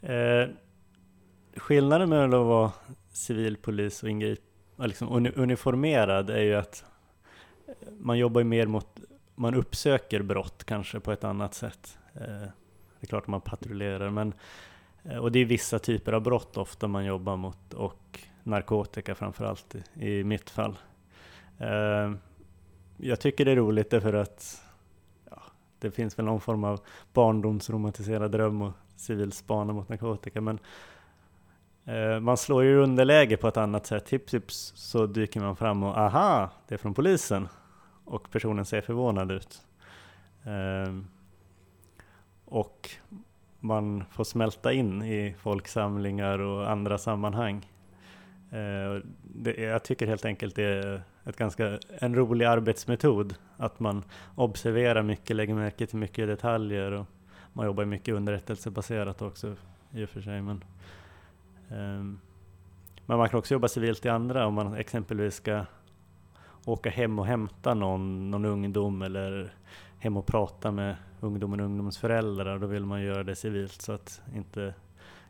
[0.02, 0.50] Eh,
[1.56, 2.72] skillnaden mellan att vara
[3.10, 4.40] civilpolis och ingrip,
[4.76, 6.86] och liksom uni- uniformerad är ju att
[8.00, 9.00] man jobbar ju mer mot,
[9.36, 11.98] man uppsöker brott kanske på ett annat sätt.
[12.14, 12.48] Eh,
[13.00, 14.34] det är klart man patrullerar, men
[15.04, 19.76] eh, och det är vissa typer av brott ofta man jobbar mot och narkotika framförallt
[19.76, 20.78] i, i mitt fall.
[21.58, 22.12] Eh,
[22.98, 24.62] jag tycker det är roligt därför att
[25.30, 25.42] ja,
[25.80, 26.80] det finns väl någon form av
[27.14, 30.42] barndomsromantiserad dröm och civilspana mot narkotika.
[30.42, 30.60] Men
[31.86, 34.10] Eh, man slår ju underläge på ett annat sätt.
[34.10, 37.48] Hipp hips så dyker man fram och aha, det är från polisen.
[38.06, 39.62] Och personen ser förvånad ut.
[40.44, 40.94] Eh,
[42.46, 42.90] och
[43.60, 47.72] man får smälta in i folksamlingar och andra sammanhang.
[48.52, 49.02] Eh,
[49.64, 53.36] jag tycker helt enkelt det är ett ganska, en rolig arbetsmetod.
[53.58, 54.04] Att man
[54.36, 57.06] observerar mycket, lägger märke till mycket detaljer och
[57.54, 59.56] man jobbar mycket underrättelsebaserat också
[59.92, 60.42] i och för sig.
[60.42, 60.64] Men,
[61.76, 62.20] Ehm,
[63.06, 65.66] men man kan också jobba civilt i andra om man exempelvis ska
[66.66, 69.54] åka hem och hämta någon, någon ungdom eller
[70.00, 72.60] hem och prata med ungdomen och ungdomens föräldrar.
[72.60, 74.74] Då vill man göra det civilt så att inte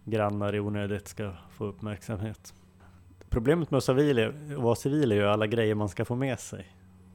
[0.03, 2.53] grannar i onödigt ska få uppmärksamhet.
[3.29, 3.87] Problemet med att
[4.57, 6.67] vara civil är ju alla grejer man ska få med sig.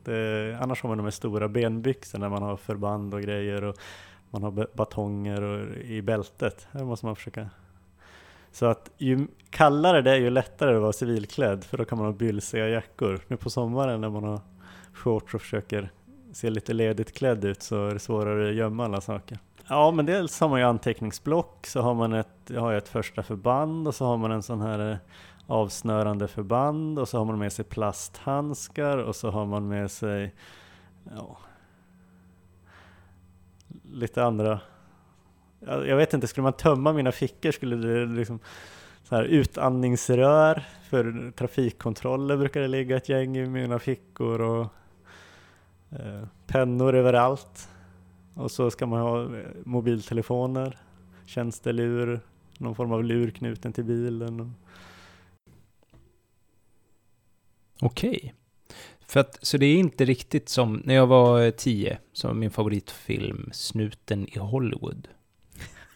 [0.05, 3.76] Det, annars har man de här stora benbyxorna när man har förband och grejer och
[4.31, 6.68] man har batonger och, i bältet.
[6.72, 7.51] Här måste man försöka.
[8.53, 12.07] Så att ju kallare det är ju lättare att vara civilklädd för då kan man
[12.07, 13.21] ha bylsiga jackor.
[13.29, 14.41] Nu på sommaren när man har
[14.93, 15.91] shorts och försöker
[16.33, 19.39] se lite ledigt klädd ut så är det svårare att gömma alla saker.
[19.69, 23.89] Ja men dels har man ju anteckningsblock, så har man ett, har ett första förband
[23.89, 24.97] och så har man en sån här eh,
[25.47, 30.35] avsnörande förband och så har man med sig plasthandskar och så har man med sig
[31.17, 31.39] ja,
[33.93, 34.61] lite andra
[35.61, 38.41] jag, vet inte, skulle man tömma mina fickor skulle det liksom
[39.03, 44.67] så här utandningsrör för trafikkontroller brukar det ligga ett gäng i mina fickor och
[45.91, 47.69] eh, pennor överallt.
[48.35, 50.79] Och så ska man ha eh, mobiltelefoner,
[51.27, 52.21] tjänstelur,
[52.59, 54.41] någon form av lur knuten till bilen.
[54.41, 54.49] Och,
[57.81, 58.35] Okej.
[59.01, 63.51] För att, så det är inte riktigt som när jag var tio, som min favoritfilm
[63.53, 65.09] Snuten i Hollywood.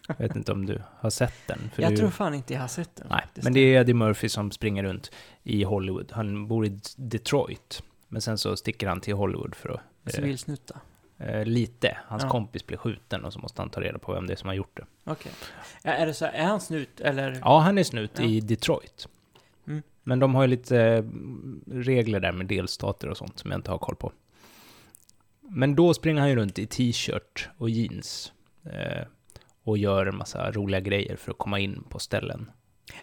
[0.09, 1.71] Jag vet inte om du har sett den?
[1.77, 1.97] jag du...
[1.97, 3.07] tror fan inte jag har sett den.
[3.11, 5.11] Nej, men det är Eddie Murphy som springer runt
[5.43, 6.13] i Hollywood.
[6.13, 9.81] Han bor i Detroit, men sen så sticker han till Hollywood för att...
[10.05, 10.81] Eh, Civilsnutta?
[11.19, 11.99] Eh, lite.
[12.07, 12.29] Hans ja.
[12.29, 14.55] kompis blir skjuten och så måste han ta reda på vem det är som har
[14.55, 14.85] gjort det.
[15.05, 15.33] Okej.
[15.83, 15.93] Okay.
[15.93, 17.39] Är det så, är han snut eller?
[17.41, 18.25] Ja, han är snut ja.
[18.25, 19.09] i Detroit.
[19.67, 19.83] Mm.
[20.03, 23.71] Men de har ju lite mm, regler där med delstater och sånt som jag inte
[23.71, 24.13] har koll på.
[25.41, 28.33] Men då springer han ju runt i t-shirt och jeans.
[28.65, 29.07] Eh,
[29.65, 32.51] och gör en massa roliga grejer för att komma in på ställen.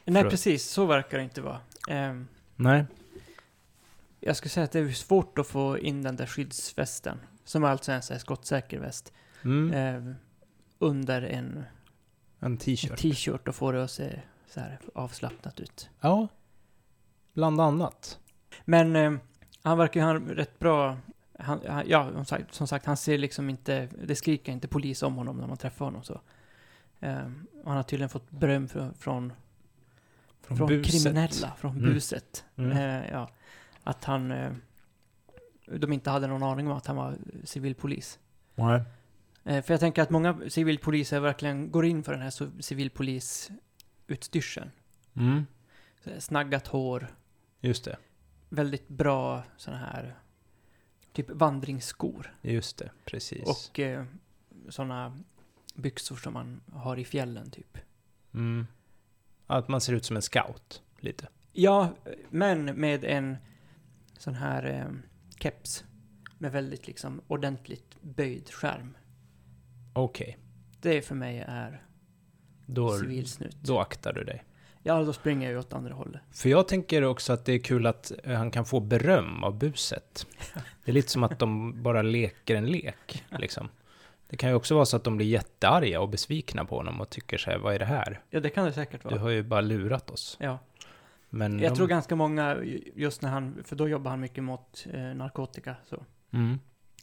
[0.05, 0.30] Nej, att...
[0.30, 0.66] precis.
[0.66, 1.59] Så verkar det inte vara.
[1.89, 2.86] Um, Nej.
[4.20, 7.91] Jag skulle säga att det är svårt att få in den där skyddsvästen, som alltså
[7.91, 9.74] är en skottsäker väst, mm.
[9.74, 10.16] uh,
[10.80, 11.64] under en
[12.39, 12.97] en t-shirt.
[12.97, 15.89] t-shirt och få det att se så här avslappnat ut.
[15.99, 16.28] Ja,
[17.34, 18.20] bland annat.
[18.66, 19.20] Men uh,
[19.64, 20.97] han verkar ju ha rätt bra
[21.41, 25.16] han, ja, som sagt, som sagt, han ser liksom inte, det skriker inte polis om
[25.16, 26.22] honom när man träffar honom så.
[27.02, 27.30] Eh,
[27.66, 29.34] han har tydligen fått beröm för, från,
[30.41, 31.93] från, från kriminella, från mm.
[31.93, 32.45] buset.
[32.56, 32.72] Mm.
[32.72, 33.30] Eh, ja,
[33.84, 34.52] att han, eh,
[35.66, 38.20] de inte hade någon aning om att han var civilpolis.
[38.56, 38.84] Nej.
[39.43, 44.72] För jag tänker att många civilpoliser verkligen går in för den här civilpolisutstyrseln.
[45.14, 45.45] Mm.
[46.20, 47.08] Snaggat hår.
[47.60, 47.97] Just det.
[48.49, 50.16] Väldigt bra sådana här
[51.14, 52.36] typ vandringsskor.
[52.41, 53.70] Just det, precis.
[53.70, 54.06] Och eh,
[54.70, 55.20] sådana
[55.74, 57.78] byxor som man har i fjällen typ.
[58.34, 58.67] Mm.
[59.47, 61.28] Att man ser ut som en scout, lite.
[61.51, 61.89] Ja,
[62.30, 63.38] men med en
[64.17, 64.93] sån här eh,
[65.39, 65.84] keps.
[66.38, 68.97] Med väldigt liksom ordentligt böjd skärm.
[69.93, 70.28] Okej.
[70.28, 70.41] Okay.
[70.82, 71.86] Det för mig är
[72.65, 73.55] då, civilsnut.
[73.61, 74.43] Då aktar du dig.
[74.84, 76.22] Ja, då springer jag ju åt andra hållet.
[76.32, 79.57] För jag tänker också att det är kul att eh, han kan få beröm av
[79.57, 80.28] buset.
[80.86, 83.69] Det är lite som att de bara leker en lek, liksom.
[84.32, 87.09] Det kan ju också vara så att de blir jättearga och besvikna på honom och
[87.09, 88.21] tycker så här, vad är det här?
[88.29, 89.15] Ja, det kan det säkert vara.
[89.15, 90.38] Du har ju bara lurat oss.
[90.39, 90.59] Ja.
[91.29, 91.75] Men jag de...
[91.75, 92.57] tror ganska många,
[92.95, 96.05] just när han, för då jobbar han mycket mot eh, narkotika, så.
[96.32, 96.59] Mm.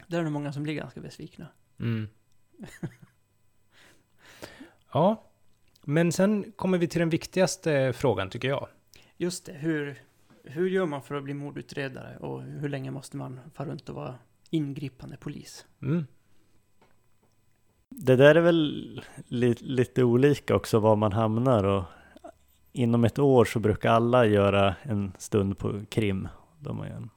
[0.07, 1.47] Där är det många som blir ganska besvikna.
[1.79, 2.07] Mm.
[4.93, 5.23] ja,
[5.81, 8.67] men sen kommer vi till den viktigaste frågan, tycker jag.
[9.17, 10.01] Just det, hur,
[10.43, 13.95] hur gör man för att bli mordutredare och hur länge måste man fara runt och
[13.95, 14.15] vara
[14.49, 15.65] ingripande polis?
[15.81, 16.05] Mm.
[17.89, 21.83] Det där är väl li lite olika också var man hamnar och
[22.73, 26.27] inom ett år så brukar alla göra en stund på krim.
[26.59, 27.09] Då man,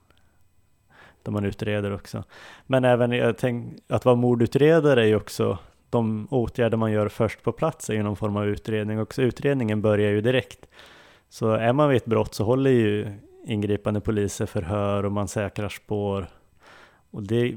[1.22, 2.24] då man utreder också.
[2.66, 5.58] Men även jag tänk, att vara mordutredare är ju också
[5.90, 9.22] de åtgärder man gör först på plats är ju någon form av utredning också.
[9.22, 10.66] Utredningen börjar ju direkt.
[11.28, 13.12] Så är man vid ett brott så håller ju
[13.44, 16.26] ingripande poliser förhör och man säkrar spår.
[17.10, 17.54] Och det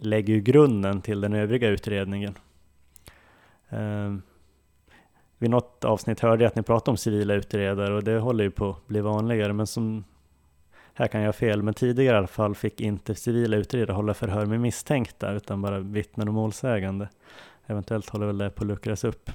[0.00, 2.34] lägger ju grunden till den övriga utredningen.
[3.68, 4.14] Eh,
[5.38, 8.50] vid något avsnitt hörde jag att ni pratade om civila utredare och det håller ju
[8.50, 9.52] på att bli vanligare.
[9.52, 10.04] Men som,
[10.94, 14.14] här kan jag ha fel, men tidigare i alla fall fick inte civila utredare hålla
[14.14, 17.08] förhör med misstänkta utan bara vittnen och målsägande.
[17.66, 19.30] Eventuellt håller väl det på att luckras upp.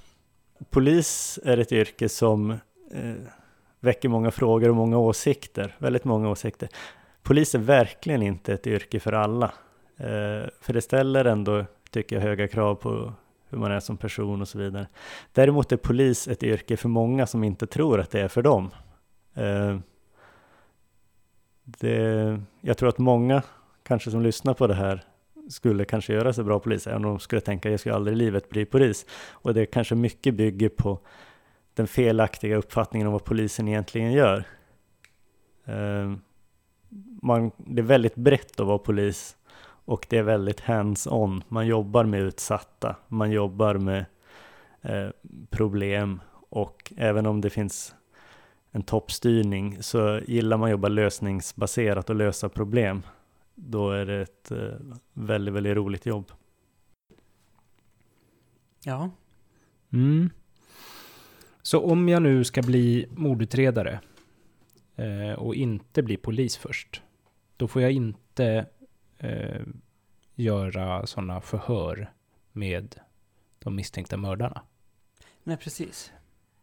[0.69, 2.51] polis är ett yrke som
[2.91, 3.13] eh,
[3.79, 6.69] väcker många frågor och många åsikter, väldigt många åsikter.
[7.23, 9.53] Polis är verkligen inte ett yrke för alla,
[9.97, 13.13] eh, för det ställer ändå, tycker jag, höga krav på
[13.51, 14.87] hur man är som person och så vidare.
[15.31, 18.69] Däremot är polis ett yrke för många som inte tror att det är för dem.
[19.33, 19.77] Eh,
[21.63, 23.43] det, jag tror att många
[23.83, 25.03] kanske som lyssnar på det här
[25.49, 28.19] skulle kanske göra sig bra polis, även om de skulle tänka jag skulle aldrig i
[28.19, 29.05] livet bli polis.
[29.31, 30.99] Och det kanske mycket bygger på
[31.73, 34.43] den felaktiga uppfattningen om vad polisen egentligen gör.
[35.65, 36.13] Eh,
[37.21, 39.37] man, det är väldigt brett att vara polis
[39.85, 41.43] och det är väldigt hands-on.
[41.47, 44.05] Man jobbar med utsatta, man jobbar med
[44.81, 45.09] eh,
[45.49, 47.95] problem och även om det finns
[48.71, 53.01] en toppstyrning så gillar man jobba lösningsbaserat och lösa problem.
[53.55, 54.57] Då är det ett eh,
[55.13, 56.31] väldigt, väldigt roligt jobb.
[58.83, 59.09] Ja.
[59.93, 60.29] Mm.
[61.61, 63.99] Så om jag nu ska bli mordutredare
[64.95, 67.01] eh, och inte bli polis först,
[67.57, 68.65] då får jag inte
[69.21, 69.61] eh,
[70.35, 72.13] göra sådana förhör
[72.51, 72.95] med
[73.59, 74.61] de misstänkta mördarna.
[75.43, 76.11] Nej, precis.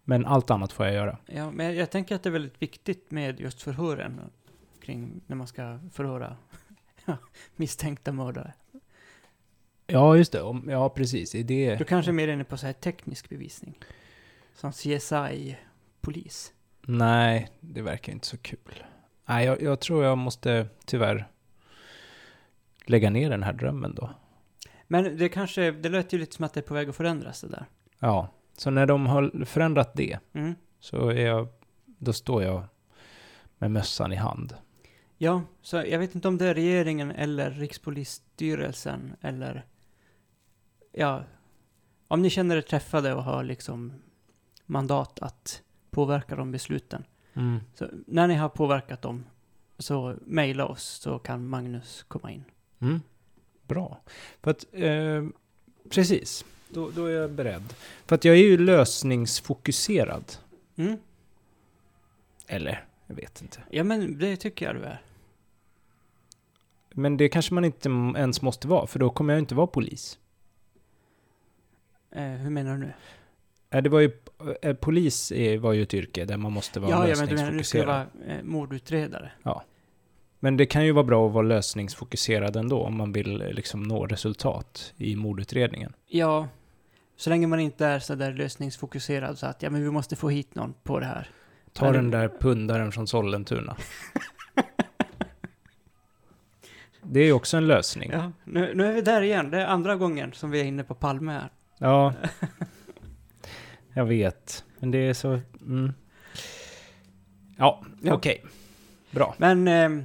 [0.04, 1.18] Men allt annat får jag göra.
[1.26, 4.20] Ja, men jag tänker att det är väldigt viktigt med just förhören
[4.82, 6.36] kring när man ska förhöra
[7.56, 8.52] misstänkta mördare.
[9.86, 10.62] Ja, just det.
[10.66, 11.32] Ja, precis.
[11.32, 11.76] Det...
[11.76, 13.78] Du kanske är mer inne på så här teknisk bevisning.
[14.54, 16.52] Som CSI-polis.
[16.80, 18.84] Nej, det verkar inte så kul.
[19.26, 21.28] Nej, jag, jag tror jag måste tyvärr
[22.88, 24.10] lägga ner den här drömmen då.
[24.86, 27.40] Men det kanske, det låter ju lite som att det är på väg att förändras
[27.40, 27.66] det där.
[27.98, 30.54] Ja, så när de har förändrat det Mm.
[30.80, 31.48] så är jag,
[31.84, 32.62] då står jag
[33.58, 34.54] med mössan i hand.
[35.18, 39.64] Ja, så jag vet inte om det är regeringen eller Rikspolisstyrelsen eller...
[40.92, 41.24] Ja,
[42.08, 43.92] om ni känner er träffade och har liksom
[44.66, 47.04] mandat att påverka de besluten.
[47.74, 49.24] Så när ni har påverkat dem,
[49.78, 52.44] så mejla oss så kan Magnus komma in.
[52.80, 53.00] Mm.
[53.66, 54.00] Bra.
[54.42, 55.24] För att, eh,
[55.90, 57.74] precis, då, då är jag beredd.
[58.06, 60.24] För att jag är ju lösningsfokuserad.
[60.76, 60.96] Mm.
[62.46, 63.62] Eller, jag vet inte.
[63.70, 65.02] Ja, men det tycker jag du är.
[66.90, 70.18] Men det kanske man inte ens måste vara, för då kommer jag inte vara polis.
[72.10, 72.92] Eh, hur menar du nu?
[73.70, 74.12] Eh, Det var ju,
[74.62, 77.52] eh, polis var ju ett yrke där man måste vara Ja, ja, men du menar
[77.52, 77.86] du ska lösningsfokuserad.
[78.26, 79.32] vara eh, mordutredare?
[80.40, 83.82] Men det kan ju vara bra att vara lösningsfokuserad ändå om man vill eh, liksom
[83.82, 85.92] nå resultat i mordutredningen.
[86.06, 86.48] Ja,
[87.16, 90.28] så länge man inte är så där lösningsfokuserad så att ja, men vi måste få
[90.28, 91.30] hit någon på det här.
[91.72, 93.76] Ta det- den där pundaren från Sollentuna.
[97.02, 98.10] Det är ju också en lösning.
[98.12, 99.50] Ja, nu, nu är vi där igen.
[99.50, 101.48] Det är andra gången som vi är inne på Palme här.
[101.78, 102.14] Ja.
[103.94, 104.64] Jag vet.
[104.78, 105.40] Men det är så...
[105.60, 105.92] Mm.
[107.56, 108.44] Ja, okej.
[109.10, 109.34] Bra.
[109.38, 110.04] Men eh,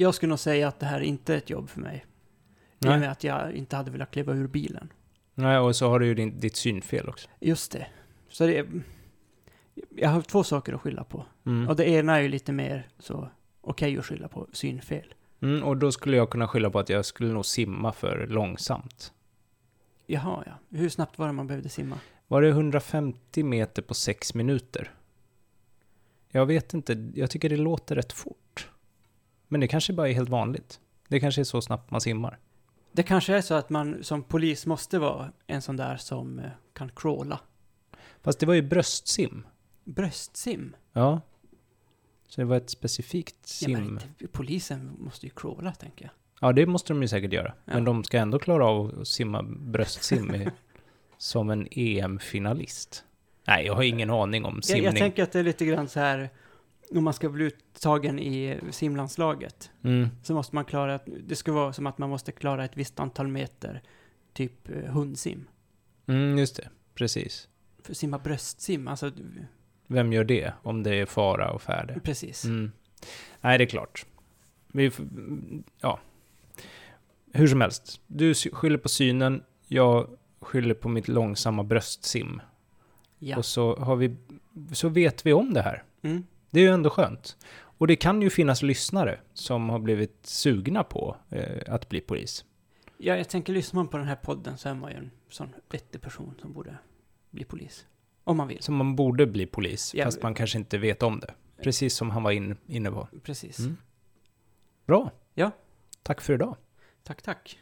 [0.00, 2.04] jag skulle nog säga att det här inte är ett jobb för mig.
[2.80, 3.00] I och Nej.
[3.00, 4.92] med att jag inte hade velat kliva ur bilen.
[5.34, 7.28] Nej, och så har du ju din, ditt synfel också.
[7.40, 7.86] Just det.
[8.28, 8.66] Så det är,
[9.96, 11.26] Jag har två saker att skylla på.
[11.46, 11.68] Mm.
[11.68, 13.28] Och det ena är ju lite mer så
[13.60, 15.14] okej att skylla på synfel.
[15.40, 19.12] Mm, och då skulle jag kunna skylla på att jag skulle nog simma för långsamt.
[20.06, 20.78] Jaha, ja.
[20.78, 21.98] Hur snabbt var det man behövde simma?
[22.26, 24.90] Var det 150 meter på sex minuter?
[26.30, 28.36] Jag vet inte, jag tycker det låter rätt fort.
[29.48, 30.80] Men det kanske bara är helt vanligt.
[31.08, 32.38] Det kanske är så snabbt man simmar.
[32.92, 36.44] Det kanske är så att man som polis måste vara en sån där som eh,
[36.72, 37.40] kan crawla.
[38.22, 39.46] Fast det var ju bröstsim.
[39.84, 40.76] Bröstsim?
[40.92, 41.20] Ja.
[42.28, 43.72] Så det var ett specifikt Ja, sim.
[43.72, 46.12] men inte- polisen måste ju crawla, tänker jag.
[46.40, 47.52] Ja, det måste de ju säkert göra.
[47.64, 47.74] Ja.
[47.74, 50.48] Men de ska ändå klara av att simma bröstsim i,
[51.18, 53.04] som en EM-finalist.
[53.46, 54.84] Nej, jag har ingen aning om Jag, simning.
[54.84, 56.30] jag tänker att det är lite grann så här,
[56.90, 60.08] om man ska bli uttagen i simlandslaget, mm.
[60.22, 63.00] så måste man klara, att- det ska vara som att man måste klara ett visst
[63.00, 63.82] antal meter,
[64.32, 65.48] typ eh, hundsim.
[66.06, 66.68] Mm, just det.
[66.94, 67.48] Precis.
[67.82, 69.12] För simma bröstsim, alltså,
[69.86, 72.00] Vem gör det om det är fara och färde?
[72.04, 72.44] precis.
[72.44, 72.72] Mm.
[73.40, 74.06] Nej, det är klart.
[74.72, 74.90] Vi,
[75.80, 76.00] ja.
[77.32, 78.00] Hur som helst.
[78.06, 80.08] Du skyller på synen, jag
[80.40, 82.40] skyller på mitt långsamma bröstsim.
[83.18, 83.36] Ja.
[83.36, 84.16] Och så, har vi,
[84.72, 85.82] så vet vi om det här.
[86.02, 86.24] Mm.
[86.50, 87.36] Det är ju ändå skönt.
[87.52, 92.44] Och det kan ju finnas lyssnare som har blivit sugna på eh, att bli polis.
[92.98, 95.54] Ja, jag tänker, lyssnar man på den här podden så är man ju en sån
[95.70, 96.78] vettig person som borde
[97.30, 97.86] bli polis.
[98.24, 98.62] Om man vill.
[98.62, 101.34] Så man borde bli polis, Ja, fast man kanske inte vet om det.
[101.62, 103.08] Precis som han var in, inne på.
[103.22, 103.58] Precis.
[103.58, 103.76] Mm.
[104.86, 105.10] Bra.
[105.34, 105.50] Ja.
[106.02, 106.56] Tack för idag.
[107.02, 107.58] Tack, tack.